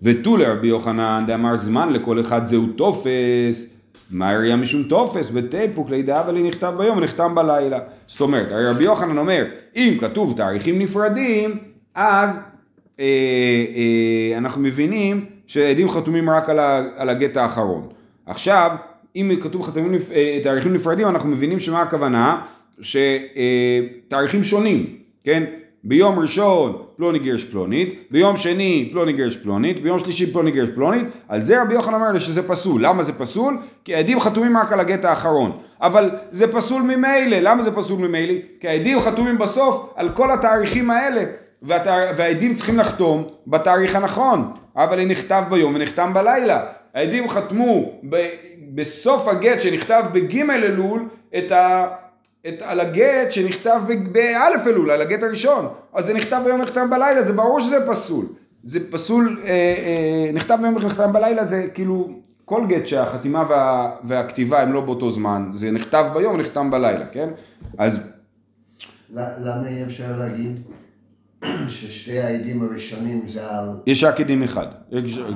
ותו 0.03 0.37
לרבי 0.37 0.67
יוחנן 0.67 1.25
דאמר 1.27 1.57
זמן 1.57 1.93
לכל 1.93 2.21
אחד 2.21 2.47
זהו 2.47 2.67
טופס, 2.67 3.72
מה 4.13 4.31
הראייה 4.31 4.57
משום 4.57 4.83
טופס 4.83 5.31
וטיפוק 5.35 5.91
לידע 5.91 6.21
אבל 6.21 6.39
נכתב 6.39 6.75
ביום 6.79 6.99
ונחתם 6.99 7.35
בלילה. 7.35 7.79
זאת 8.07 8.21
אומרת, 8.21 8.53
הרי 8.53 8.67
רבי 8.67 8.85
יוחנן 8.85 9.19
אומר, 9.19 9.45
אם 9.77 9.97
כתוב 10.01 10.37
תאריכים 10.37 10.79
נפרדים, 10.79 11.59
אז 11.95 12.39
אה, 13.01 13.05
אה, 13.77 14.39
אנחנו 14.39 14.63
מבינים 14.63 15.25
שעדים 15.47 15.89
חתומים 15.89 16.31
רק 16.31 16.51
על, 16.51 16.59
ה, 16.59 16.83
על 16.97 17.09
הגט 17.09 17.37
האחרון. 17.37 17.89
עכשיו, 18.27 18.71
אם 19.17 19.37
כתוב 19.43 19.63
חתומים, 19.63 19.95
אה, 20.15 20.41
תאריכים 20.43 20.75
נפרדים, 20.75 21.09
אנחנו 21.09 21.29
מבינים 21.29 21.61
שמה 21.61 21.83
הכוונה? 21.83 22.43
שתאריכים 22.81 24.45
שונים, 24.45 24.97
כן? 25.25 25.45
ביום 25.85 26.19
ראשון 26.19 26.83
פלוני 26.97 27.19
גירש 27.19 27.45
פלונית, 27.45 28.07
ביום 28.11 28.37
שני 28.37 28.89
פלוני 28.93 29.13
גירש 29.13 29.37
פלונית, 29.37 29.83
ביום 29.83 29.99
שלישי 29.99 30.33
פלוני 30.33 30.51
גירש 30.51 30.69
פלונית, 30.75 31.05
על 31.29 31.41
זה 31.41 31.63
רבי 31.63 31.75
יוחנן 31.75 31.95
אומר 31.95 32.19
שזה 32.19 32.49
פסול. 32.49 32.85
למה 32.87 33.03
זה 33.03 33.13
פסול? 33.13 33.57
כי 33.85 33.95
העדים 33.95 34.21
חתומים 34.21 34.57
רק 34.57 34.73
על 34.73 34.81
הגט 34.81 35.05
האחרון. 35.05 35.59
אבל 35.81 36.11
זה 36.33 36.53
פסול 36.53 36.83
ממילא, 36.83 37.37
למה 37.41 37.63
זה 37.63 37.77
פסול 37.77 38.09
ממילא? 38.09 38.35
כי 38.61 38.69
העדים 38.69 39.01
חתומים 39.01 39.39
בסוף 39.39 39.93
על 39.97 40.09
כל 40.09 40.33
התאריכים 40.33 40.91
האלה, 40.91 41.25
והתאר... 41.63 42.13
והעדים 42.17 42.55
צריכים 42.55 42.79
לחתום 42.79 43.25
בתאריך 43.47 43.97
הנכון, 43.97 44.53
אבל 44.77 44.99
היא 44.99 45.07
נכתב 45.09 45.45
ביום 45.51 45.75
ונחתם 45.75 46.15
בלילה. 46.15 46.67
העדים 46.95 47.29
חתמו 47.29 47.93
ב... 48.09 48.27
בסוף 48.75 49.29
הגט 49.29 49.61
שנכתב 49.61 50.05
בג' 50.13 50.41
אלול 50.51 51.09
את 51.39 51.53
ה... 51.53 51.87
את, 52.49 52.63
על 52.63 52.81
הגט 52.81 53.33
שנכתב 53.33 53.81
באלף 54.13 54.67
אלול, 54.67 54.91
על 54.91 55.01
הגט 55.01 55.23
הראשון, 55.23 55.69
אז 55.95 56.07
זה 56.07 56.15
נכתב 56.15 56.41
ביום 56.45 56.61
נחתם 56.61 56.91
בלילה, 56.91 57.23
זה 57.23 57.33
ברור 57.33 57.61
שזה 57.61 57.87
פסול. 57.87 58.27
זה 58.65 58.91
פסול, 58.91 59.41
אה, 59.45 59.49
אה, 59.49 60.31
נכתב 60.33 60.59
ביום 60.63 60.79
נחתם 60.79 61.13
בלילה, 61.13 61.45
זה 61.45 61.67
כאילו 61.75 62.11
כל 62.45 62.67
גט 62.69 62.87
שהחתימה 62.87 63.45
וה, 63.49 63.91
והכתיבה 64.05 64.63
הם 64.63 64.73
לא 64.73 64.81
באותו 64.81 65.11
זמן, 65.11 65.51
זה 65.53 65.71
נכתב 65.71 66.07
ביום 66.15 66.35
ונחתם 66.35 66.71
בלילה, 66.71 67.07
כן? 67.07 67.29
אז 67.79 67.99
למה 69.11 69.69
אי 69.69 69.85
אפשר 69.85 70.19
להגיד 70.19 70.63
ששתי 71.69 72.19
העדים 72.19 72.63
הראשונים 72.63 73.23
זה 73.29 73.51
על... 73.51 73.69
יש 73.87 74.05
רק 74.05 74.21
עדים 74.21 74.43
אחד, 74.43 74.67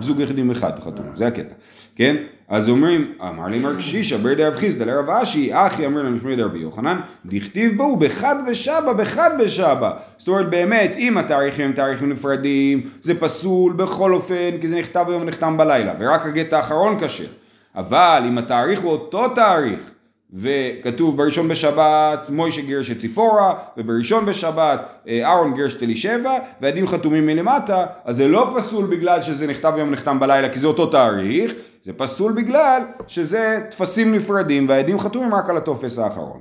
זוג 0.01 0.23
עדים 0.23 0.51
אחד 0.51 0.81
חתום, 0.81 1.07
זה 1.17 1.27
הקטע, 1.27 1.55
כן? 1.97 2.17
אז 2.49 2.69
אומרים, 2.69 3.13
אמר 3.21 3.47
לי 3.47 3.59
מר 3.59 3.77
קשישא 3.77 4.17
בר 4.17 4.35
דרב 4.35 4.55
חיסדא 4.55 4.85
לרב 4.85 5.11
אשי, 5.11 5.51
אחי 5.53 5.87
אמר 5.87 6.03
לנו 6.03 6.19
שמי 6.19 6.37
דרבי 6.37 6.59
יוחנן, 6.59 7.01
דכתיב 7.27 7.77
בו 7.77 7.97
בחד 7.97 8.37
בשבא, 8.49 8.93
בחד 8.93 9.31
בשבא. 9.41 9.91
זאת 10.19 10.29
אומרת 10.29 10.51
באמת, 10.51 10.93
אם 10.97 11.19
התאריכים 11.19 11.65
הם 11.65 11.73
תאריכים 11.73 12.11
נפרדים, 12.11 12.81
זה 13.01 13.21
פסול 13.21 13.73
בכל 13.73 14.13
אופן, 14.13 14.51
כי 14.61 14.69
זה 14.69 14.79
נכתב 14.79 15.05
ביום 15.07 15.23
ונחתם 15.23 15.57
בלילה, 15.57 15.93
ורק 15.99 16.27
הגט 16.27 16.53
האחרון 16.53 16.97
כשר. 17.01 17.29
אבל 17.77 18.23
אם 18.27 18.39
התאריך 18.39 18.81
הוא 18.81 18.93
אותו 18.93 19.29
תאריך, 19.29 19.91
וכתוב 20.35 21.17
בראשון 21.17 21.49
בשבת 21.49 22.27
מוישה 22.29 22.61
גירש 22.61 22.91
את 22.91 22.99
ציפורה, 22.99 23.55
ובראשון 23.77 24.27
בשבת 24.27 24.81
אה, 25.09 25.21
אהרון 25.25 25.55
גירש 25.55 25.77
את 25.77 25.83
אלישבע, 25.83 26.39
והעדים 26.61 26.87
חתומים 26.87 27.27
מלמטה, 27.27 27.87
אז 28.05 28.17
זה 28.17 28.29
לא 28.29 28.53
פסול 28.57 28.87
בגלל 28.87 29.23
שזה 29.23 29.47
נכתב 29.47 29.73
ביום 29.77 29.91
נחתם 29.91 30.21
בלילה, 30.21 30.49
כי 30.49 30.59
זה 30.59 30.67
אותו 30.67 30.87
תאריך, 30.87 31.53
זה 31.87 31.93
פסול 31.93 32.33
בגלל 32.33 32.83
שזה 33.07 33.61
טפסים 33.71 34.15
נפרדים 34.15 34.69
והעדים 34.69 34.99
חתומים 34.99 35.35
רק 35.35 35.51
על 35.51 35.57
הטופס 35.57 35.99
האחרון. 35.99 36.41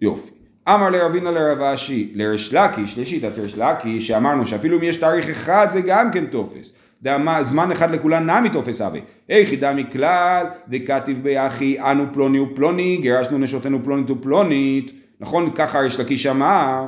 יופי. 0.00 0.30
אמר 0.68 0.90
לרבינה 0.90 1.30
לרב 1.30 1.60
אשי, 1.60 2.12
לריש 2.14 2.54
לקיש, 2.54 2.98
לשיטת 2.98 3.38
ריש 3.38 3.58
לקיש, 3.58 4.08
שאמרנו 4.08 4.46
שאפילו 4.46 4.78
אם 4.78 4.82
יש 4.82 4.96
תאריך 4.96 5.28
אחד 5.28 5.66
זה 5.70 5.80
גם 5.80 6.10
כן 6.12 6.26
טופס. 6.26 6.72
דמה, 7.02 7.42
זמן 7.42 7.72
אחד 7.72 7.90
לכולן 7.90 8.30
נמי 8.30 8.50
טופס 8.50 8.80
אבי. 8.80 9.00
איך 9.28 9.52
ידע 9.52 9.72
מכלל, 9.72 10.46
דכתיב 10.68 11.22
ביחי, 11.22 11.80
אנו 11.80 12.04
פלוני 12.12 12.40
ופלוני, 12.40 12.98
גירשנו 13.02 13.38
נשותינו 13.38 13.84
פלונית 13.84 14.10
ופלונית. 14.10 14.92
נכון, 15.20 15.50
ככה 15.54 15.80
ריש 15.80 16.00
לקיש 16.00 16.26
אמר. 16.26 16.86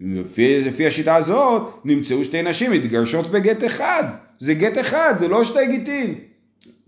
לפי, 0.00 0.60
לפי 0.60 0.86
השיטה 0.86 1.16
הזאת, 1.16 1.62
נמצאו 1.84 2.24
שתי 2.24 2.42
נשים 2.42 2.72
מתגרשות 2.72 3.30
בגט 3.30 3.64
אחד. 3.64 4.04
זה 4.38 4.54
גט 4.54 4.78
אחד, 4.78 5.14
זה 5.18 5.28
לא 5.28 5.44
שתי 5.44 5.66
גיטין. 5.66 6.14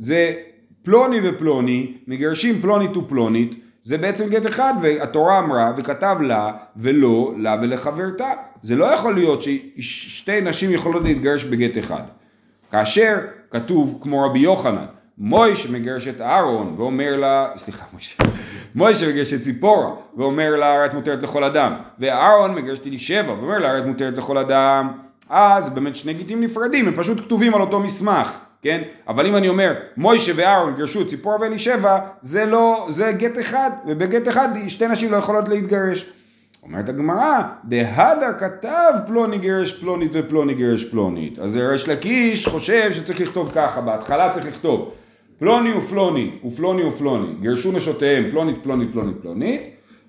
זה 0.00 0.34
פלוני 0.82 1.28
ופלוני, 1.28 1.92
מגרשים 2.06 2.60
פלונית 2.60 2.96
ופלונית, 2.96 3.54
זה 3.82 3.98
בעצם 3.98 4.28
גט 4.28 4.46
אחד, 4.46 4.74
והתורה 4.82 5.38
אמרה, 5.38 5.72
וכתב 5.76 6.16
לה, 6.20 6.52
ולא, 6.76 7.34
לה 7.36 7.56
ולחברתה. 7.62 8.30
זה 8.62 8.76
לא 8.76 8.84
יכול 8.84 9.14
להיות 9.14 9.42
ששתי 9.42 10.40
נשים 10.40 10.70
יכולות 10.70 11.02
להתגרש 11.04 11.44
בגט 11.44 11.78
אחד. 11.78 12.02
כאשר 12.72 13.18
כתוב, 13.50 13.98
כמו 14.02 14.26
רבי 14.26 14.38
יוחנן, 14.38 14.86
מויש 15.18 15.70
מגרש 15.70 16.08
את 16.08 16.20
אהרון 16.20 16.74
ואומר 16.76 17.16
לה, 17.16 17.48
סליחה 17.56 17.84
מויש, 17.92 18.18
מויש 18.74 19.02
מגרש 19.02 19.32
את 19.32 19.40
ציפורה 19.40 19.90
ואומר 20.16 20.56
לה 20.56 20.74
הרי 20.74 20.86
את 20.86 20.94
מותרת 20.94 21.22
לכל 21.22 21.44
אדם 21.44 21.74
ואהרון 21.98 22.54
מגרש 22.54 22.78
את 22.78 22.86
אלישבע 22.86 23.32
ואומר 23.32 23.58
לה 23.58 23.70
הרי 23.70 23.80
את 23.80 23.86
מותרת 23.86 24.18
לכל 24.18 24.38
אדם 24.38 24.92
אז 25.28 25.68
באמת 25.68 25.96
שני 25.96 26.14
גיטים 26.14 26.40
נפרדים 26.40 26.88
הם 26.88 26.94
פשוט 26.96 27.20
כתובים 27.20 27.54
על 27.54 27.60
אותו 27.60 27.80
מסמך 27.80 28.38
כן? 28.62 28.82
אבל 29.08 29.26
אם 29.26 29.36
אני 29.36 29.48
אומר 29.48 29.74
מוישה 29.96 30.32
ואהרון 30.36 30.74
גרשו 30.76 31.06
ציפורה 31.06 31.36
ואלישבע 31.40 31.98
זה 32.20 32.44
לא, 32.44 32.86
זה 32.88 33.12
גט 33.12 33.38
אחד 33.38 33.70
ובגט 33.86 34.28
אחד 34.28 34.48
שתי 34.68 34.88
נשים 34.88 35.12
לא 35.12 35.16
יכולות 35.16 35.48
להתגרש 35.48 36.12
אומרת 36.62 36.88
הגמרא, 36.88 37.42
דהדר 37.64 38.32
כתב 38.38 38.92
פלוני 39.06 39.38
גרש 39.38 39.80
פלונית 39.80 40.10
ופלוני 40.14 40.54
גרש 40.54 40.84
פלונית. 40.84 41.38
אז 41.38 41.56
ריש 41.56 41.88
לקיש 41.88 42.48
חושב 42.48 42.92
שצריך 42.92 43.20
לכתוב 43.20 43.52
ככה, 43.54 43.80
בהתחלה 43.80 44.30
צריך 44.30 44.46
לכתוב 44.46 44.92
פלוני 45.38 45.72
ופלוני 45.72 46.38
ופלוני 46.44 46.84
ופלוני, 46.84 47.34
גרשו 47.40 47.72
נשותיהם 47.72 48.30
פלונית 48.30 48.56
פלונית 48.62 48.92
פלונית 48.92 49.16
פלונית, 49.22 49.62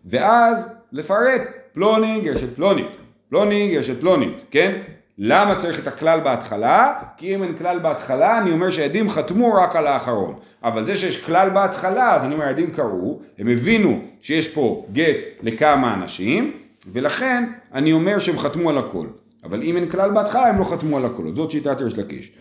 ואז 0.06 0.74
לפרט 0.92 1.42
פלוני 1.74 2.22
גרשת 2.22 2.56
פלונית, 2.56 2.88
פלוני 3.30 3.72
גרשת 3.74 4.00
פלונית, 4.00 4.46
כן? 4.52 4.82
למה 5.18 5.56
צריך 5.56 5.80
את 5.80 5.88
הכלל 5.88 6.20
בהתחלה? 6.20 6.94
כי 7.18 7.36
אם 7.36 7.44
אין 7.44 7.58
כלל 7.58 7.80
בהתחלה, 7.80 8.38
אני 8.38 8.52
אומר 8.52 8.70
שהעדים 8.70 9.10
חתמו 9.10 9.54
רק 9.54 9.76
על 9.76 9.88
האחרון. 9.88 10.36
אבל 10.64 10.86
זה 10.86 10.96
שיש 10.96 11.26
כלל 11.26 11.50
בהתחלה, 11.50 12.16
אז 12.16 12.24
אני 12.24 12.34
אומר, 12.34 12.46
העדים 12.46 12.72
קראו, 12.72 13.20
הם 13.40 13.48
הבינו 13.48 14.02
שיש 14.22 14.48
פה 14.48 14.86
גט 14.94 15.16
לכמה 15.44 15.94
אנשים, 15.94 16.52
ולכן 16.88 17.44
אני 17.74 17.94
אומר 17.94 18.20
שהם 18.20 18.38
חתמו 18.38 18.70
על 18.70 18.78
הכל. 18.78 19.08
אבל 19.44 19.64
אם 19.64 19.78
אין 19.78 19.90
כלל 19.90 20.12
בהתחלה, 20.12 20.48
הם 20.48 20.60
לא 20.60 20.64
חתמו 20.64 20.98
על 20.98 21.06
הכל. 21.06 21.24
זאת 21.36 21.52
שיטת 21.52 21.82
ריש 21.82 21.98
לקיש. 21.98 22.32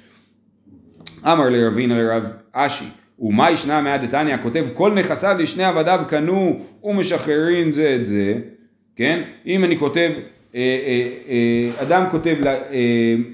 אמר 1.25 1.49
לרבינה 1.49 2.03
לרב 2.03 2.33
אשי, 2.53 2.89
ומה 3.19 3.51
ישנה 3.51 3.81
מעד 3.81 4.05
דתניא, 4.05 4.37
כותב 4.43 4.67
כל 4.75 4.93
נכסיו 4.93 5.37
לשני 5.39 5.65
עבדיו 5.65 6.01
קנו 6.09 6.61
ומשחררים 6.85 7.73
זה 7.73 7.97
את 8.01 8.07
זה, 8.07 8.35
כן? 8.97 9.23
אם 9.47 9.65
אני 9.65 9.79
כותב 9.79 10.11
אדם 11.83 12.05
כותב, 12.11 12.37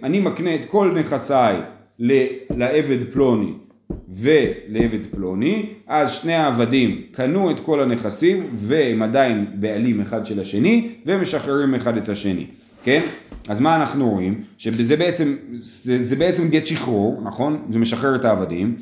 אני 0.02 0.20
מקנה 0.20 0.54
את 0.54 0.64
כל 0.64 0.96
נכסיי 1.00 1.56
לעבד 2.50 3.12
פלוני 3.12 3.52
ולעבד 4.08 5.06
פלוני, 5.10 5.66
אז 5.86 6.12
שני 6.12 6.34
העבדים 6.34 7.02
קנו 7.12 7.50
את 7.50 7.60
כל 7.60 7.80
הנכסים 7.80 8.46
והם 8.54 9.02
עדיין 9.02 9.46
בעלים 9.54 10.00
אחד 10.00 10.26
של 10.26 10.40
השני 10.40 10.88
ומשחררים 11.06 11.74
אחד 11.74 11.96
את 11.96 12.08
השני, 12.08 12.46
כן? 12.84 13.00
אז 13.48 13.60
מה 13.60 13.76
אנחנו 13.76 14.10
רואים? 14.10 14.42
שזה 14.58 14.96
בעצם, 14.96 15.36
זה, 15.52 16.02
זה 16.02 16.16
בעצם 16.16 16.48
גט 16.48 16.66
שחרור, 16.66 17.20
נכון? 17.24 17.62
זה 17.70 17.78
משחרר 17.78 18.14
את 18.14 18.24
העבדים 18.24 18.76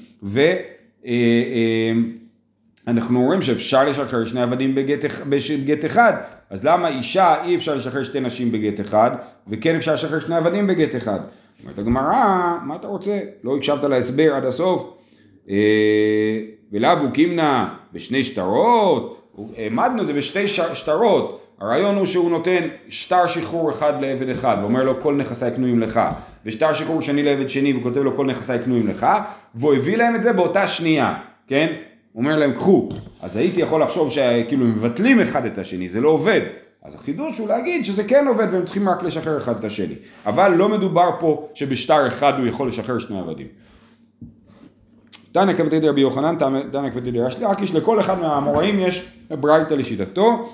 ואנחנו 2.86 3.22
רואים 3.22 3.42
שאפשר 3.42 3.88
לשחרר 3.88 4.24
שני 4.24 4.42
עבדים 4.42 4.74
בגט, 4.74 5.04
בגט 5.28 5.84
אחד 5.84 6.12
אז 6.50 6.64
למה 6.64 6.88
אישה 6.88 7.44
אי 7.44 7.56
אפשר 7.56 7.74
לשחרר 7.74 8.02
שתי 8.02 8.20
נשים 8.20 8.52
בגט 8.52 8.80
אחד, 8.80 9.10
וכן 9.48 9.76
אפשר 9.76 9.94
לשחרר 9.94 10.20
שני 10.20 10.36
עבדים 10.36 10.66
בגט 10.66 10.96
אחד? 10.96 11.20
אומרת 11.62 11.78
הגמרא, 11.78 12.58
מה 12.62 12.76
אתה 12.76 12.86
רוצה? 12.86 13.20
לא 13.44 13.56
הקשבת 13.56 13.84
להסבר 13.84 14.34
עד 14.34 14.44
הסוף. 14.44 14.96
אה, 15.48 15.54
ולאו 16.72 17.12
קימנה 17.12 17.74
בשני 17.92 18.24
שטרות, 18.24 19.30
העמדנו 19.56 20.02
את 20.02 20.06
זה 20.06 20.12
בשתי 20.12 20.48
שטרות. 20.48 21.40
הרעיון 21.60 21.94
הוא 21.94 22.06
שהוא 22.06 22.30
נותן 22.30 22.62
שטר 22.88 23.26
שחרור 23.26 23.70
אחד 23.70 24.02
לעבד 24.02 24.28
אחד, 24.28 24.56
ואומר 24.60 24.84
לו 24.84 25.00
כל 25.02 25.14
נכסיי 25.14 25.50
קנויים 25.50 25.80
לך, 25.80 26.00
ושטר 26.46 26.72
שחרור 26.72 27.02
שני 27.02 27.22
לעבד 27.22 27.48
שני, 27.48 27.72
וכותב 27.72 28.00
לו 28.00 28.16
כל 28.16 28.26
נכסיי 28.26 28.58
קנויים 28.58 28.86
לך, 28.86 29.06
והוא 29.54 29.74
הביא 29.74 29.96
להם 29.96 30.14
את 30.14 30.22
זה 30.22 30.32
באותה 30.32 30.66
שנייה, 30.66 31.14
כן? 31.46 31.72
הוא 32.14 32.22
אומר 32.22 32.36
להם 32.36 32.52
קחו, 32.52 32.88
אז 33.22 33.36
הייתי 33.36 33.60
יכול 33.60 33.82
לחשוב 33.82 34.10
שכאילו 34.10 34.66
מבטלים 34.66 35.20
אחד 35.20 35.46
את 35.46 35.58
השני, 35.58 35.88
זה 35.88 36.00
לא 36.00 36.08
עובד. 36.08 36.40
אז 36.82 36.94
החידוש 36.94 37.38
הוא 37.38 37.48
להגיד 37.48 37.84
שזה 37.84 38.04
כן 38.04 38.28
עובד 38.28 38.46
והם 38.52 38.64
צריכים 38.64 38.88
רק 38.88 39.02
לשחרר 39.02 39.38
אחד 39.38 39.56
את 39.56 39.64
השני. 39.64 39.94
אבל 40.26 40.54
לא 40.54 40.68
מדובר 40.68 41.10
פה 41.20 41.48
שבשטר 41.54 42.08
אחד 42.08 42.32
הוא 42.38 42.46
יכול 42.46 42.68
לשחרר 42.68 42.98
שני 42.98 43.20
עבדים. 43.20 43.46
תנא 45.32 45.52
כבתי 45.56 45.88
רבי 45.88 46.00
יוחנן, 46.00 46.36
תנא 46.72 46.90
כבתי 46.90 47.10
רבי 47.10 47.46
לקיש, 47.50 47.74
לכל 47.74 48.00
אחד 48.00 48.20
מהאמוראים 48.20 48.78
יש 48.78 49.12
ברייתא 49.30 49.74
לשיטתו. 49.74 50.52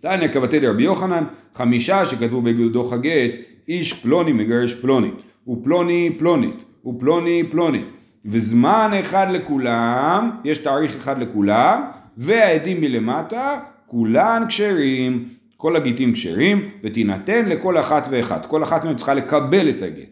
תנא 0.00 0.28
כבתי 0.28 0.66
רבי 0.66 0.82
יוחנן, 0.82 1.24
חמישה 1.54 2.06
שכתבו 2.06 2.42
בדוח 2.42 2.92
הגט, 2.92 3.30
איש 3.68 3.92
פלוני 3.92 4.32
מגרש 4.32 4.74
פלונית, 4.74 5.14
ופלוני 5.48 6.16
פלונית, 6.18 6.56
ופלוני 6.86 7.42
פלונית. 7.50 7.86
וזמן 8.24 8.90
אחד 9.00 9.26
לכולם, 9.30 10.30
יש 10.44 10.58
תאריך 10.58 10.96
אחד 10.96 11.18
לכולם, 11.18 11.82
והעדים 12.16 12.80
מלמטה, 12.80 13.58
כולן 13.86 14.44
כשרים, 14.48 15.28
כל 15.56 15.76
הגיטים 15.76 16.12
כשרים, 16.12 16.68
ותינתן 16.82 17.48
לכל 17.48 17.78
אחת 17.78 18.08
ואחת. 18.10 18.46
כל 18.46 18.62
אחת 18.62 18.84
מהן 18.84 18.96
צריכה 18.96 19.14
לקבל 19.14 19.68
את 19.68 19.82
הגט. 19.82 20.08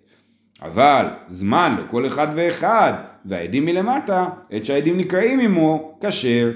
אבל 0.63 1.07
זמן 1.27 1.77
לכל 1.79 2.07
אחד 2.07 2.27
ואחד, 2.35 2.93
והעדים 3.25 3.65
מלמטה, 3.65 4.27
עת 4.51 4.65
שהעדים 4.65 4.99
נקראים 4.99 5.41
עמו, 5.41 5.99
כשר. 6.01 6.51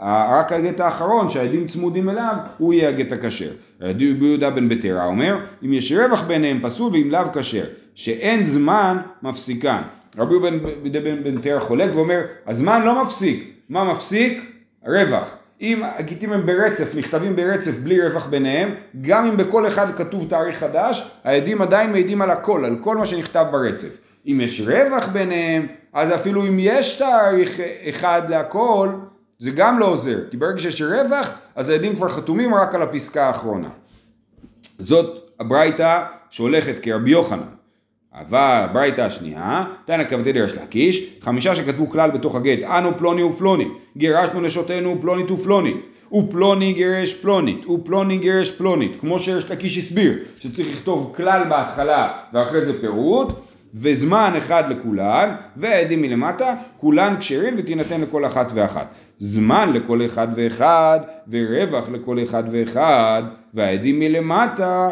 רק 0.00 0.52
הגט 0.52 0.80
האחרון 0.80 1.30
שהעדים 1.30 1.66
צמודים 1.66 2.08
אליו, 2.08 2.34
הוא 2.58 2.74
יהיה 2.74 2.88
הגט 2.88 3.12
הכשר. 3.12 3.50
רבי 3.80 4.04
יהודה 4.20 4.50
בן 4.50 4.68
בטרה 4.68 5.04
אומר, 5.04 5.36
אם 5.64 5.72
יש 5.72 5.92
רווח 5.92 6.22
ביניהם 6.22 6.60
פסול 6.62 6.92
ואם 6.92 7.10
לאו 7.10 7.20
כשר, 7.34 7.64
שאין 7.94 8.46
זמן 8.46 8.96
מפסיקן. 9.22 9.82
רבי 10.18 10.34
יהודה 10.34 11.00
בן 11.00 11.24
בן 11.24 11.40
תרא 11.40 11.60
חולק 11.60 11.90
ואומר, 11.94 12.20
הזמן 12.46 12.82
לא 12.82 13.02
מפסיק. 13.02 13.52
מה 13.68 13.84
מפסיק? 13.84 14.52
רווח. 14.86 15.34
אם 15.60 15.82
הגיטים 15.82 16.32
הם 16.32 16.46
ברצף, 16.46 16.94
נכתבים 16.94 17.36
ברצף 17.36 17.78
בלי 17.78 18.08
רווח 18.08 18.26
ביניהם, 18.26 18.74
גם 19.00 19.26
אם 19.26 19.36
בכל 19.36 19.66
אחד 19.66 19.96
כתוב 19.96 20.26
תאריך 20.28 20.58
חדש, 20.58 21.10
העדים 21.24 21.62
עדיין 21.62 21.92
מעידים 21.92 22.22
על 22.22 22.30
הכל, 22.30 22.64
על 22.64 22.76
כל 22.80 22.96
מה 22.96 23.06
שנכתב 23.06 23.44
ברצף. 23.52 23.98
אם 24.26 24.40
יש 24.42 24.60
רווח 24.60 25.08
ביניהם, 25.08 25.66
אז 25.92 26.14
אפילו 26.14 26.46
אם 26.46 26.56
יש 26.60 26.96
תאריך 26.96 27.60
אחד 27.88 28.22
להכל, 28.28 28.88
זה 29.38 29.50
גם 29.50 29.78
לא 29.78 29.84
עוזר, 29.84 30.18
כי 30.30 30.36
ברגע 30.36 30.58
שיש 30.58 30.82
רווח, 30.82 31.32
אז 31.54 31.70
העדים 31.70 31.96
כבר 31.96 32.08
חתומים 32.08 32.54
רק 32.54 32.74
על 32.74 32.82
הפסקה 32.82 33.26
האחרונה. 33.26 33.68
זאת 34.78 35.30
הברייתא 35.40 36.04
שהולכת 36.30 36.74
כרבי 36.82 37.10
יוחנן. 37.10 37.56
אבל 38.20 38.64
ברייתא 38.72 39.00
השנייה, 39.00 39.64
תנא 39.84 40.04
כבתי 40.04 40.32
דרש 40.32 40.52
לקיש, 40.52 41.10
חמישה 41.20 41.54
שכתבו 41.54 41.90
כלל 41.90 42.10
בתוך 42.10 42.34
הגט, 42.34 42.62
אנו 42.62 42.98
פלוני 42.98 43.22
ופלוני, 43.22 43.64
גירשנו 43.96 44.40
נשותינו 44.40 44.96
פלונית 45.00 45.30
ופלונית, 45.30 45.76
ופלוני 46.12 46.72
גירש 46.72 47.14
פלונית, 47.14 47.66
ופלוני 47.66 48.18
גירש 48.18 48.50
פלונית, 48.50 48.96
כמו 49.00 49.18
שרש 49.18 49.50
לקיש 49.50 49.78
הסביר, 49.78 50.18
שצריך 50.36 50.68
לכתוב 50.72 51.12
כלל 51.16 51.44
בהתחלה 51.48 52.12
ואחרי 52.32 52.64
זה 52.64 52.80
פירוט, 52.80 53.28
וזמן 53.74 54.34
אחד 54.38 54.64
לכולן, 54.72 55.34
והעדים 55.56 56.02
מלמטה, 56.02 56.54
כולן 56.76 57.14
כשרים 57.20 57.54
ותינתן 57.56 58.00
לכל 58.00 58.26
אחת 58.26 58.52
ואחת. 58.54 58.94
זמן 59.18 59.72
לכל 59.72 60.06
אחד 60.06 60.28
ואחד, 60.36 61.00
ורווח 61.30 61.88
לכל 61.88 62.18
אחד 62.22 62.44
ואחד, 62.52 63.22
והעדים 63.54 63.98
מלמטה, 63.98 64.90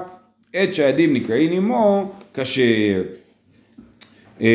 עת 0.54 0.74
שהעדים 0.74 1.12
נקראים 1.12 1.52
עמו, 1.52 2.12
כשר. 2.34 3.02
אה, 4.40 4.46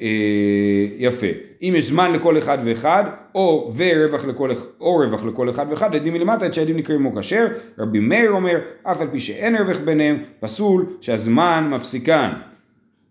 אה, 0.00 0.86
יפה. 0.98 1.26
אם 1.62 1.74
יש 1.76 1.84
זמן 1.84 2.12
לכל 2.12 2.38
אחד 2.38 2.58
ואחד, 2.64 3.04
או 3.34 3.72
ורווח 3.76 4.24
לכל, 4.24 4.50
או 4.80 4.96
רווח 4.96 5.24
לכל 5.24 5.50
אחד 5.50 5.66
ואחד, 5.70 5.94
עדים 5.94 6.12
מלמטה, 6.12 6.46
את 6.46 6.54
שהעדים 6.54 6.76
נקראים 6.76 7.06
עמו 7.06 7.20
כשר. 7.20 7.46
רבי 7.78 8.00
מאיר 8.00 8.30
אומר, 8.30 8.58
אף 8.82 9.00
על 9.00 9.08
פי 9.12 9.20
שאין 9.20 9.56
רווח 9.56 9.76
ביניהם, 9.84 10.22
פסול 10.40 10.86
שהזמן 11.00 11.68
מפסיקן. 11.70 12.30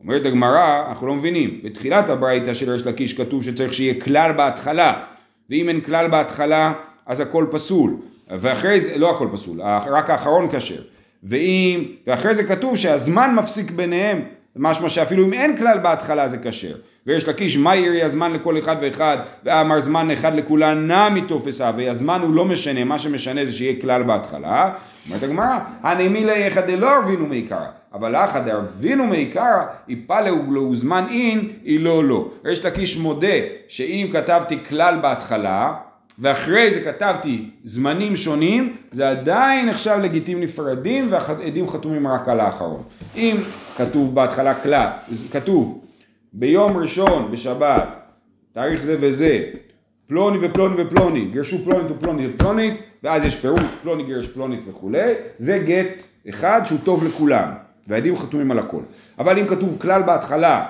אומרת 0.02 0.26
הגמרא, 0.26 0.90
אנחנו 0.90 1.08
לא 1.08 1.16
מבינים, 1.16 1.60
בתחילת 1.64 2.10
הברייתא 2.10 2.54
של 2.54 2.72
ריש 2.72 2.86
לקיש 2.86 3.18
כתוב 3.18 3.44
שצריך 3.44 3.74
שיהיה 3.74 4.02
כלל 4.02 4.32
בהתחלה, 4.32 5.04
ואם 5.50 5.70
אין 5.70 5.82
כלל 5.82 6.08
בהתחלה 6.08 6.74
אז 7.06 7.20
הכל 7.20 7.46
פסול, 7.52 7.96
ואחרי 8.30 8.82
זה, 8.82 8.98
לא 8.98 9.16
הכל 9.16 9.28
פסול, 9.32 9.62
רק 9.62 10.10
האחרון 10.10 10.48
כשר, 10.52 10.82
ואם, 11.24 11.86
ואחרי 12.08 12.36
זה 12.36 12.44
כתוב 12.44 12.78
שהזמן 12.78 13.36
מפסיק 13.36 13.72
ביניהם, 13.72 14.22
משמע 14.56 14.90
שאפילו 14.90 15.26
אם 15.26 15.34
אין 15.34 15.58
כלל 15.58 15.78
בהתחלה 15.78 16.28
זה 16.28 16.38
כשר. 16.38 16.76
ויש 17.08 17.28
לקיש 17.28 17.58
מה 17.58 17.76
ירי 17.76 18.04
הזמן 18.04 18.34
לכל 18.34 18.60
אחד 18.60 18.76
ואחד, 18.82 19.18
ואמר 19.44 19.80
זמן 19.80 20.12
אחד 20.12 20.36
לכולן 20.36 20.88
נע 20.88 21.10
מתופסה, 21.10 21.72
והזמן 21.78 22.22
הוא 22.22 22.34
לא 22.34 22.46
משנה, 22.46 22.84
מה 22.84 23.00
שמשנה 23.00 23.46
זה 23.46 23.52
שיהיה 23.52 23.82
כלל 23.82 24.04
בהתחלה. 24.04 24.74
אומרת 25.08 25.24
הגמרא, 25.24 25.58
הנמילה 25.82 26.38
יחד 26.38 26.68
דלא 26.68 26.90
הרבינו 26.90 27.26
מעיקרא, 27.26 27.66
אבל 27.94 28.16
אחא 28.16 28.40
דרבינו 28.40 29.08
מעיקרא, 29.08 29.64
יפלאו 29.88 30.52
לו 30.52 30.76
זמן 30.76 31.06
אין, 31.10 31.50
היא 31.64 31.80
לא 31.80 32.04
לא. 32.04 32.30
יש 32.52 32.66
לקיש 32.66 32.98
מודה 32.98 33.38
שאם 33.68 34.08
כתבתי 34.12 34.58
כלל 34.70 35.00
בהתחלה, 35.02 35.74
ואחרי 36.20 36.72
זה 36.72 36.82
כתבתי 36.82 37.50
זמנים 37.64 38.16
שונים, 38.16 38.78
זה 38.92 39.10
עדיין 39.10 39.70
נחשב 39.70 40.00
לגיטים 40.04 40.42
נפרדים 40.42 41.08
והעדים 41.10 41.70
חתומים 41.70 42.08
רק 42.08 42.30
על 42.30 42.40
האחרון. 42.40 42.84
אם 43.16 43.38
כתוב 43.78 44.16
בהתחלה 44.16 44.54
כלל, 44.54 44.88
כתוב 45.32 45.86
ביום 46.34 46.78
ראשון 46.78 47.32
בשבת, 47.32 47.88
תאריך 48.52 48.84
זה 48.84 48.98
וזה, 49.00 49.44
פלוני 50.08 50.38
ופלוני 50.42 50.84
ופלוני, 50.84 51.26
גרשו 51.26 51.64
פלונית 51.66 51.92
ופלונית 51.92 52.32
ופלונית, 52.36 52.74
ואז 53.04 53.26
יש 53.26 53.36
פירוט, 53.36 53.62
פלוני 53.82 54.04
גרש 54.04 54.28
פלונית 54.28 54.60
וכולי, 54.68 55.14
זה 55.38 55.60
גט 55.66 56.04
אחד 56.30 56.62
שהוא 56.66 56.80
טוב 56.84 57.04
לכולם, 57.06 57.50
והעדים 57.88 58.18
חתומים 58.18 58.52
על 58.52 58.60
הכל. 58.60 58.82
אבל 59.20 59.40
אם 59.40 59.48
כתוב 59.48 59.78
כלל 59.82 60.04
בהתחלה, 60.04 60.66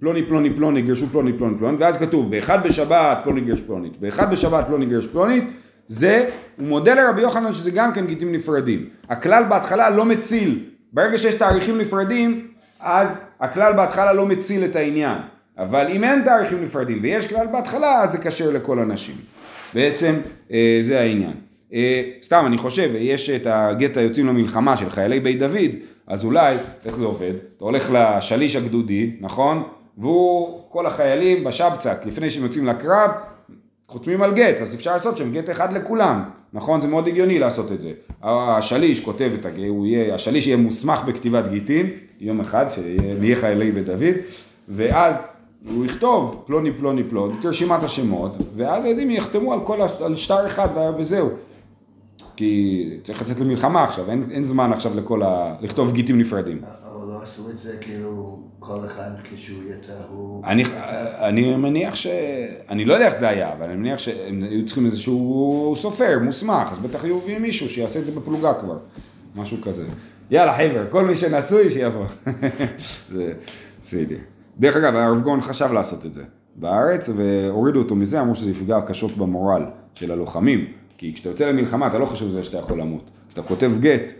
פלוני 0.00 0.22
פלוני 0.26 0.50
פלוני 0.50 0.82
גרשו 0.82 1.06
פלוני 1.06 1.32
פלוני 1.32 1.58
פלוני, 1.58 1.76
ואז 1.80 1.96
כתוב 1.96 2.30
באחד 2.30 2.64
בשבת 2.64 3.18
פלוני 3.24 3.40
גרש 3.40 3.60
פלונית, 3.60 4.00
באחד 4.00 4.30
בשבת 4.30 4.66
פלוני 4.66 4.86
גרש 4.86 5.06
פלונית, 5.06 5.44
זה, 5.86 6.28
הוא 6.56 6.66
מודה 6.66 6.94
לרבי 6.94 7.20
יוחנן 7.20 7.52
שזה 7.52 7.70
גם 7.70 7.92
כן 7.92 8.06
גיטים 8.06 8.32
נפרדים. 8.32 8.88
הכלל 9.08 9.44
בהתחלה 9.48 9.90
לא 9.90 10.04
מציל, 10.04 10.64
ברגע 10.92 11.18
שיש 11.18 11.34
תאריכים 11.34 11.78
נפרדים, 11.78 12.46
אז 12.80 13.20
הכלל 13.40 13.72
בהתחלה 13.72 14.12
לא 14.12 14.26
מציל 14.26 14.64
את 14.64 14.76
העניין. 14.76 15.18
אבל 15.58 15.86
אם 15.90 16.04
אין 16.04 16.22
תאריכים 16.24 16.62
נפרדים 16.62 16.98
ויש 17.02 17.26
כלל 17.26 17.46
בהתחלה, 17.46 18.02
אז 18.02 18.12
זה 18.12 18.18
כשר 18.18 18.50
לכל 18.50 18.78
הנשים. 18.78 19.14
בעצם 19.74 20.14
אה, 20.52 20.78
זה 20.82 21.00
העניין. 21.00 21.32
אה, 21.72 22.02
סתם, 22.22 22.44
אני 22.46 22.58
חושב, 22.58 22.90
יש 22.94 23.30
את 23.30 23.46
הגט 23.50 23.96
היוצאים 23.96 24.26
למלחמה 24.26 24.76
של 24.76 24.90
חיילי 24.90 25.20
בית 25.20 25.38
דוד, 25.38 25.70
אז 26.06 26.24
אולי, 26.24 26.56
איך 26.84 26.96
זה 26.96 27.04
עובד? 27.04 27.32
אתה 27.56 27.64
הולך 27.64 27.90
לשליש 27.92 28.56
הגדודי, 28.56 29.10
נכון? 29.20 29.62
והוא, 29.98 30.60
כל 30.68 30.86
החיילים 30.86 31.44
בשבצק, 31.44 31.98
לפני 32.06 32.30
שהם 32.30 32.42
יוצאים 32.42 32.66
לקרב, 32.66 33.10
חותמים 33.88 34.22
על 34.22 34.34
גט, 34.34 34.60
אז 34.60 34.74
אפשר 34.74 34.92
לעשות 34.92 35.16
שם 35.16 35.32
גט 35.32 35.50
אחד 35.50 35.72
לכולם, 35.72 36.22
נכון? 36.52 36.80
זה 36.80 36.88
מאוד 36.88 37.08
הגיוני 37.08 37.38
לעשות 37.38 37.72
את 37.72 37.80
זה. 37.80 37.92
השליש 38.22 39.00
כותב 39.00 39.30
את 39.40 39.46
הגט, 39.46 39.58
יהיה, 39.58 40.14
השליש 40.14 40.46
יהיה 40.46 40.56
מוסמך 40.56 41.00
בכתיבת 41.06 41.48
גיטין, 41.48 41.90
יום 42.20 42.40
אחד, 42.40 42.66
שנהיה 42.68 43.36
חיילי 43.36 43.72
בית 43.72 43.84
דוד, 43.86 44.14
ואז 44.68 45.20
הוא 45.68 45.84
יכתוב 45.84 46.42
פלוני 46.46 46.72
פלוני 46.72 47.04
פלוני, 47.04 47.34
את 47.40 47.46
רשימת 47.46 47.82
השמות, 47.82 48.36
ואז 48.56 48.84
העדים 48.84 49.10
יחתמו 49.10 49.52
על 49.52 49.60
כל, 49.64 49.78
על 50.00 50.16
שטר 50.16 50.46
אחד 50.46 50.68
וזהו. 50.98 51.28
כי 52.36 52.84
צריך 53.02 53.22
לצאת 53.22 53.40
למלחמה 53.40 53.84
עכשיו, 53.84 54.10
אין, 54.10 54.22
אין 54.30 54.44
זמן 54.44 54.72
עכשיו 54.72 54.92
לכל 54.96 55.22
ה... 55.22 55.54
לכתוב 55.60 55.92
גיטים 55.92 56.18
נפרדים. 56.18 56.60
עשו 57.28 57.50
את 57.50 57.58
זה 57.58 57.76
כאילו 57.80 58.38
כל 58.58 58.78
אחד 58.86 59.10
כשהוא 59.24 59.62
יצא 59.70 59.92
הוא... 60.10 60.44
אני, 60.44 60.64
אני 61.18 61.56
מניח 61.56 61.94
ש... 61.94 62.06
אני 62.68 62.84
לא 62.84 62.94
יודע 62.94 63.06
איך 63.06 63.14
זה 63.14 63.28
היה, 63.28 63.52
אבל 63.52 63.66
אני 63.66 63.76
מניח 63.76 63.98
שהם 63.98 64.42
היו 64.42 64.64
צריכים 64.66 64.84
איזשהו 64.84 65.74
סופר, 65.76 66.18
מוסמך, 66.22 66.72
אז 66.72 66.78
בטח 66.78 67.04
היו 67.04 67.16
מביאים 67.16 67.42
מישהו 67.42 67.68
שיעשה 67.68 68.00
את 68.00 68.06
זה 68.06 68.12
בפלוגה 68.12 68.54
כבר, 68.54 68.78
משהו 69.34 69.56
כזה. 69.62 69.84
יאללה 70.30 70.56
חבר'ה, 70.56 70.86
כל 70.90 71.04
מי 71.04 71.16
שנשוי 71.16 71.70
שיבוא. 71.70 72.06
זה 73.12 73.32
בסדר. 73.82 74.16
דרך 74.58 74.76
אגב, 74.76 74.96
הרב 74.96 75.22
גאון 75.22 75.40
חשב 75.40 75.72
לעשות 75.72 76.06
את 76.06 76.14
זה 76.14 76.22
בארץ, 76.56 77.08
והורידו 77.16 77.78
אותו 77.78 77.94
מזה, 77.94 78.20
אמרו 78.20 78.34
שזה 78.34 78.50
יפגע 78.50 78.80
קשות 78.80 79.16
במורל 79.16 79.62
של 79.94 80.12
הלוחמים. 80.12 80.72
כי 80.98 81.14
כשאתה 81.14 81.28
יוצא 81.28 81.48
למלחמה 81.48 81.86
אתה 81.86 81.98
לא 81.98 82.06
חושב 82.06 82.24
שזה 82.24 82.44
שאתה 82.44 82.58
יכול 82.58 82.80
למות. 82.80 83.10
כשאתה 83.28 83.42
כותב 83.42 83.72
גט, 83.80 84.12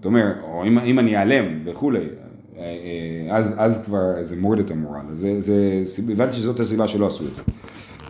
אתה 0.00 0.08
אומר, 0.08 0.32
או 0.42 0.64
אם, 0.66 0.78
אם 0.78 0.98
אני 0.98 1.16
אעלם 1.16 1.44
וכולי, 1.64 1.98
אה, 1.98 2.62
אה, 2.62 3.36
אז, 3.36 3.54
אז 3.58 3.82
כבר 3.84 4.14
זה 4.22 4.36
מוריד 4.36 4.64
את 4.64 4.70
המורל. 4.70 5.00
אז 5.10 5.18
זה, 5.18 5.40
זה, 5.40 5.84
הבנתי 6.12 6.36
שזאת 6.36 6.60
הסיבה 6.60 6.86
שלא 6.86 7.06
עשו 7.06 7.24
את 7.24 7.34
זה. 7.34 7.42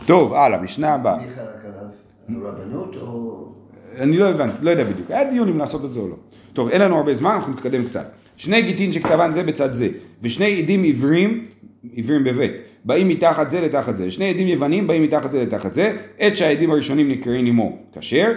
טוב, 0.07 0.35
הלאה, 0.35 0.61
משנה 0.61 0.95
הבאה. 0.95 1.17
מי 1.17 1.23
חלק 1.23 1.75
עליו? 2.29 2.47
הרבנות 2.47 2.97
או... 2.97 3.47
אני 3.99 4.19
לא 4.19 4.29
הבנתי, 4.29 4.55
לא 4.61 4.71
יודע 4.71 4.85
בדיוק. 4.85 5.11
היה 5.11 5.31
דיון 5.31 5.49
אם 5.49 5.59
לעשות 5.59 5.85
את 5.85 5.93
זה 5.93 6.01
או 6.01 6.09
לא. 6.09 6.17
טוב, 6.53 6.69
אין 6.69 6.81
לנו 6.81 6.97
הרבה 6.97 7.15
זמן, 7.15 7.31
אנחנו 7.31 7.53
נתקדם 7.53 7.85
קצת. 7.85 8.11
שני 8.37 8.63
גיטין 8.63 8.93
שכתבן 8.93 9.33
זה 9.33 9.43
בצד 9.43 9.73
זה, 9.73 9.89
ושני 10.23 10.63
עדים 10.63 10.83
עיוורים, 10.83 11.47
עיוורים 11.93 12.25
בבית, 12.25 12.53
באים 12.85 13.09
מתחת 13.09 13.51
זה 13.51 13.61
לתחת 13.61 13.97
זה, 13.97 14.11
שני 14.11 14.31
עדים 14.31 14.49
יוונים 14.49 14.87
באים 14.87 15.03
מתחת 15.03 15.31
זה 15.31 15.43
לתחת 15.43 15.75
זה, 15.75 15.97
עת 16.19 16.37
שהעדים 16.37 16.71
הראשונים 16.71 17.11
נקראים 17.11 17.47
עמו 17.47 17.79
כשר, 17.99 18.33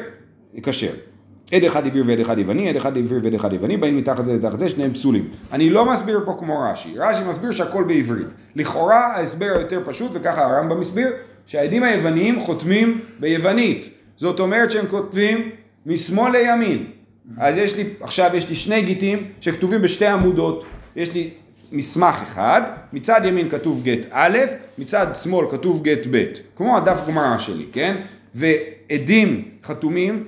כשר. 0.64 0.94
עד 1.54 1.64
אחד 1.64 1.88
עביר 1.88 2.04
ועד 2.08 2.20
אחד 2.20 2.40
יווני, 2.40 2.70
עד 2.70 2.76
אחד 2.76 2.98
עביר 2.98 3.20
ועד 3.24 3.34
אחד 3.34 3.54
יווני, 3.54 3.78
באים 3.78 3.98
מתחת 3.98 4.26
זה 4.26 4.34
לתחת 4.34 4.60
זה, 4.60 4.70
שניהם 4.70 4.94
פסולים. 4.94 5.28
אני 5.52 5.70
לא 5.70 5.92
מסביר 5.92 6.22
פה 6.26 6.36
כמו 6.40 6.60
רש"י, 6.60 6.94
רש"י 6.98 7.24
מסביר 7.30 7.52
שהכל 7.52 7.84
בעברית. 7.84 8.28
לכאורה 8.56 9.08
ההסבר 9.16 9.54
היותר 9.56 9.82
פשוט, 9.86 10.12
וככה 10.14 10.46
הרמב"ם 10.46 10.80
מסביר, 10.80 11.08
שהעדים 11.46 11.84
היווניים 11.84 12.40
חותמים 12.40 13.00
ביוונית. 13.20 13.90
זאת 14.18 14.40
אומרת 14.40 14.72
שהם 14.72 14.88
כותבים 14.88 15.50
משמאל 15.86 16.32
לימין. 16.32 16.86
אז 17.38 17.58
יש 17.58 17.78
לי, 17.78 17.84
עכשיו 18.02 18.32
יש 18.34 18.50
לי 18.50 18.56
שני 18.56 18.82
גיטים 18.82 19.28
שכתובים 19.42 19.82
בשתי 19.82 20.06
עמודות. 20.06 20.66
יש 20.96 21.14
לי 21.14 21.30
מסמך 21.72 22.22
אחד, 22.24 22.62
מצד 22.94 23.22
ימין 23.26 23.50
כתוב 23.50 23.84
גט 23.84 24.00
א', 24.12 24.38
מצד 24.78 25.08
שמאל 25.24 25.46
כתוב 25.52 25.84
גט 25.84 26.08
ב', 26.12 26.24
כמו 26.56 26.78
הדף 26.78 27.08
גמרא 27.08 27.38
שלי, 27.38 27.66
כן? 27.72 27.96
ועדים 28.36 29.44
חתומים 29.64 30.24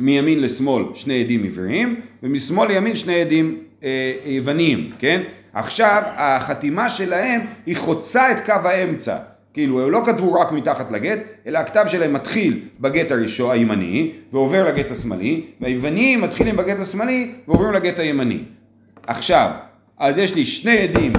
מימין 0.00 0.42
לשמאל 0.42 0.84
שני 0.94 1.20
עדים 1.20 1.44
עבריים, 1.44 2.00
ומשמאל 2.22 2.68
לימין 2.68 2.94
שני 2.94 3.20
עדים 3.20 3.58
אה, 3.84 4.12
יווניים, 4.24 4.90
כן? 4.98 5.22
עכשיו 5.52 6.02
החתימה 6.06 6.88
שלהם 6.88 7.40
היא 7.66 7.76
חוצה 7.76 8.32
את 8.32 8.46
קו 8.46 8.68
האמצע. 8.68 9.16
כאילו, 9.54 9.84
הם 9.84 9.90
לא 9.90 10.02
כתבו 10.06 10.32
רק 10.32 10.52
מתחת 10.52 10.92
לגט, 10.92 11.18
אלא 11.46 11.58
הכתב 11.58 11.84
שלהם 11.88 12.12
מתחיל 12.12 12.60
בגט 12.80 13.12
הראשון 13.12 13.50
הימני, 13.50 14.10
ועובר 14.32 14.68
לגט 14.68 14.90
השמאלי, 14.90 15.42
והיוונים 15.60 16.20
מתחילים 16.20 16.56
בגט 16.56 16.80
השמאלי, 16.80 17.32
ועוברים 17.48 17.72
לגט 17.72 17.98
הימני. 17.98 18.38
עכשיו, 19.06 19.50
אז 19.98 20.18
יש 20.18 20.34
לי 20.34 20.44
שני 20.44 20.78
עדים 20.78 21.12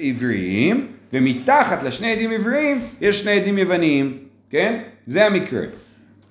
עבריים, 0.00 0.86
ומתחת 1.12 1.82
לשני 1.82 2.12
עדים 2.12 2.30
עבריים 2.30 2.80
יש 3.00 3.20
שני 3.20 3.32
עדים 3.32 3.58
יווניים, 3.58 4.18
כן? 4.50 4.78
זה 5.06 5.26
המקרה. 5.26 5.62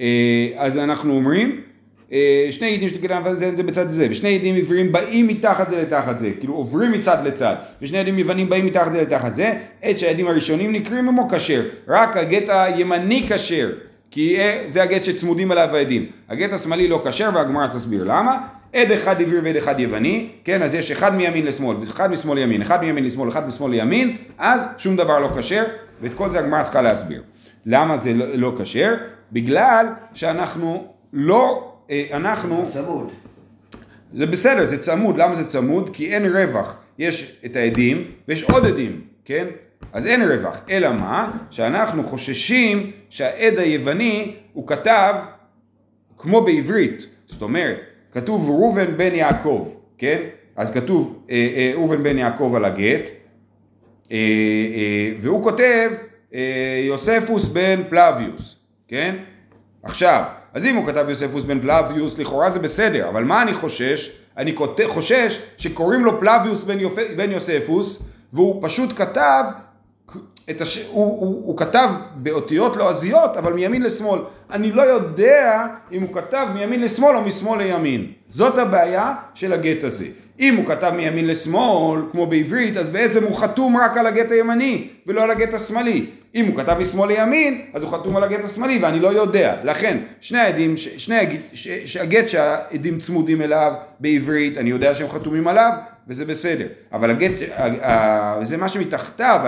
אה, 0.01 0.49
אז 0.57 0.77
אנחנו 0.77 1.15
אומרים, 1.15 1.61
שני 2.51 2.73
עדים 2.75 2.89
שתקדם 2.89 3.23
זה, 3.33 3.55
זה 3.55 3.63
בצד 3.63 3.89
זה, 3.89 4.07
ושני 4.09 4.35
עדים 4.35 4.55
עבריים 4.55 4.91
באים 4.91 5.27
מתחת 5.27 5.69
זה 5.69 5.81
לתחת 5.81 6.19
זה, 6.19 6.31
כאילו 6.39 6.53
עוברים 6.53 6.91
מצד 6.91 7.17
לצד, 7.25 7.55
ושני 7.81 7.97
עדים 7.97 8.19
יוונים 8.19 8.49
באים 8.49 8.65
מתחת 8.65 8.91
זה 8.91 9.01
לתחת 9.01 9.35
זה, 9.35 9.53
עת 9.81 9.99
שהעדים 9.99 10.27
הראשונים 10.27 10.71
נקראים 10.71 11.09
עמו 11.09 11.27
כשר, 11.29 11.61
רק 11.87 12.17
הגט 12.17 12.43
הימני 12.47 13.25
כשר, 13.29 13.69
כי 14.11 14.37
אה, 14.37 14.63
זה 14.67 14.83
הגט 14.83 15.03
שצמודים 15.03 15.51
אליו 15.51 15.75
העדים. 15.75 16.05
הגט 16.29 16.53
השמאלי 16.53 16.87
לא 16.87 17.01
כשר 17.05 17.29
והגמרא 17.33 17.67
תסביר 17.67 18.03
למה. 18.03 18.37
עד 18.73 18.91
אחד 18.91 19.21
עברי 19.21 19.39
ועד 19.39 19.55
אחד 19.55 19.79
יווני, 19.79 20.29
כן, 20.43 20.61
אז 20.61 20.75
יש 20.75 20.91
אחד 20.91 21.15
מימין 21.15 21.45
לשמאל 21.45 21.77
ואחד 21.77 22.11
משמאל 22.11 22.39
לימין, 22.39 22.61
אחד 22.61 22.81
מימין 22.81 23.03
לשמאל, 23.03 23.29
אחד 23.29 23.47
משמאל 23.47 23.71
לימין, 23.71 24.17
אז 24.37 24.65
שום 24.77 24.95
דבר 24.95 25.19
לא 25.19 25.29
כשר, 25.37 25.63
ואת 26.01 26.13
כל 26.13 26.29
זה 26.31 26.39
הגמרא 26.39 26.63
צריכה 26.63 26.81
להסביר. 26.81 27.21
למה 27.65 27.97
זה 27.97 28.13
לא 28.13 28.53
כשר? 28.59 28.91
לא 28.91 28.97
בגלל 29.31 29.87
שאנחנו 30.13 30.87
לא, 31.13 31.63
אה, 31.63 31.74
אנחנו... 31.91 32.65
זה 32.69 32.83
צמוד. 32.83 33.09
זה 34.13 34.25
בסדר, 34.25 34.65
זה 34.65 34.77
צמוד, 34.77 35.17
למה 35.17 35.35
זה 35.35 35.45
צמוד? 35.45 35.89
כי 35.93 36.13
אין 36.13 36.35
רווח, 36.35 36.77
יש 36.97 37.41
את 37.45 37.55
העדים 37.55 38.03
ויש 38.27 38.43
עוד 38.43 38.65
עדים, 38.65 39.01
כן? 39.25 39.47
אז 39.93 40.05
אין 40.05 40.21
רווח, 40.21 40.59
אלא 40.69 40.91
מה? 40.91 41.31
שאנחנו 41.49 42.03
חוששים 42.03 42.91
שהעד 43.09 43.59
היווני 43.59 44.35
הוא 44.53 44.67
כתב 44.67 45.15
כמו 46.17 46.41
בעברית, 46.41 47.07
זאת 47.25 47.41
אומרת, 47.41 47.79
כתוב 48.11 48.49
ראובן 48.49 48.97
בן 48.97 49.15
יעקב, 49.15 49.73
כן? 49.97 50.21
אז 50.55 50.71
כתוב 50.71 51.23
אה, 51.29 51.35
אה, 51.55 51.71
ראובן 51.75 52.03
בן 52.03 52.17
יעקב 52.17 52.53
על 52.55 52.65
הגט, 52.65 53.09
אה, 54.11 55.11
והוא 55.19 55.43
כותב 55.43 55.91
יוספוס 56.87 57.47
בן 57.47 57.81
פלביוס, 57.89 58.55
כן? 58.87 59.15
עכשיו, 59.83 60.23
אז 60.55 60.65
אם 60.65 60.75
הוא 60.75 60.85
כתב 60.87 61.05
יוספוס 61.09 61.43
בן 61.43 61.59
פלביוס, 61.59 62.17
לכאורה 62.17 62.49
זה 62.49 62.59
בסדר, 62.59 63.09
אבל 63.09 63.23
מה 63.23 63.41
אני 63.41 63.53
חושש? 63.53 64.11
אני 64.37 64.55
חושש 64.87 65.41
שקוראים 65.57 66.05
לו 66.05 66.19
פלביוס 66.19 66.63
בן, 66.63 66.79
יופ- 66.79 67.17
בן 67.17 67.31
יוספוס, 67.31 67.99
והוא 68.33 68.59
פשוט 68.67 68.89
כתב, 68.95 69.43
את 70.49 70.61
הש... 70.61 70.85
הוא, 70.91 71.05
הוא, 71.19 71.45
הוא 71.45 71.57
כתב 71.57 71.89
באותיות 72.15 72.75
לועזיות, 72.75 73.37
אבל 73.37 73.53
מימין 73.53 73.81
לשמאל. 73.81 74.19
אני 74.51 74.71
לא 74.71 74.81
יודע 74.81 75.65
אם 75.91 76.01
הוא 76.01 76.13
כתב 76.13 76.47
מימין 76.53 76.81
לשמאל 76.83 77.15
או 77.15 77.21
משמאל 77.21 77.63
לימין. 77.63 78.05
זאת 78.29 78.57
הבעיה 78.57 79.13
של 79.33 79.53
הגט 79.53 79.83
הזה. 79.83 80.05
אם 80.39 80.55
הוא 80.55 80.65
כתב 80.65 80.91
מימין 80.95 81.27
לשמאל, 81.27 82.01
כמו 82.11 82.25
בעברית, 82.27 82.77
אז 82.77 82.89
בעצם 82.89 83.23
הוא 83.23 83.35
חתום 83.35 83.77
רק 83.77 83.97
על 83.97 84.07
הגט 84.07 84.31
הימני, 84.31 84.87
ולא 85.07 85.23
על 85.23 85.31
הגט 85.31 85.53
השמאלי. 85.53 86.05
אם 86.35 86.45
הוא 86.45 86.55
כתב 86.55 86.75
משמאל 86.79 87.07
לימין, 87.07 87.61
אז 87.73 87.83
הוא 87.83 87.91
חתום 87.91 88.17
על 88.17 88.23
הגט 88.23 88.43
השמאלי, 88.43 88.79
ואני 88.81 88.99
לא 88.99 89.07
יודע. 89.07 89.55
לכן, 89.63 89.97
שני 90.21 90.39
העדים, 90.39 90.77
שני 90.77 91.15
הג... 91.15 91.35
ש... 91.53 91.67
שהגט 91.67 92.27
שהעדים 92.27 92.97
צמודים 92.97 93.41
אליו 93.41 93.73
בעברית, 93.99 94.57
אני 94.57 94.69
יודע 94.69 94.93
שהם 94.93 95.09
חתומים 95.09 95.47
עליו, 95.47 95.71
וזה 96.07 96.25
בסדר. 96.25 96.65
אבל 96.93 97.11
הגט, 97.11 97.31
זה 98.41 98.57
מה 98.57 98.69
שמתחתיו, 98.69 99.39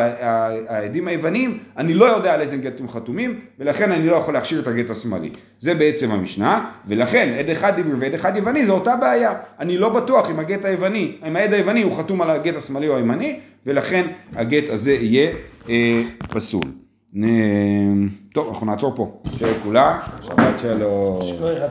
העדים 0.70 1.08
היוונים, 1.08 1.60
אני 1.78 1.94
לא 1.94 2.06
יודע 2.06 2.34
על 2.34 2.42
איזה 2.42 2.58
גט 2.58 2.80
הם 2.80 2.90
חתומים, 2.90 3.40
ולכן 3.60 3.92
אני 3.92 4.08
לא 4.08 4.16
יכול 4.16 4.34
להכשיר 4.34 4.60
את 4.60 4.68
הגט 4.68 4.90
השמאלי. 4.90 5.30
זה 5.60 5.74
בעצם 5.74 6.12
המשנה, 6.12 6.66
ולכן 6.88 7.36
עד 7.40 7.50
אחד 7.50 7.80
עברי 7.80 7.94
ועד 8.00 8.14
אחד 8.14 8.36
יווני 8.36 8.66
זה 8.66 8.72
אותה 8.72 8.96
בעיה. 8.96 9.34
אני 9.60 9.78
לא 9.78 9.90
בטוח 9.90 10.30
אם 10.30 10.40
הגט 10.40 10.66
היווני, 10.66 11.18
אם 11.28 11.36
העד 11.36 11.54
היווני 11.54 11.82
הוא 11.82 11.98
חתום 11.98 12.22
על 12.22 12.30
הגט 12.30 12.56
השמאלי 12.56 12.88
או 12.88 12.96
הימני, 12.96 13.40
ולכן 13.66 14.06
הגט 14.36 14.70
הזה 14.70 14.94
יהיה 14.94 15.32
פסול. 16.30 16.72
נ... 17.14 17.24
טוב, 18.34 18.48
אנחנו 18.50 18.66
נעצור 18.66 18.96
פה. 18.96 19.22
שיהיה 19.38 19.52
לכולם, 19.52 19.98
שבת 20.22 20.60
שלום. 20.60 21.22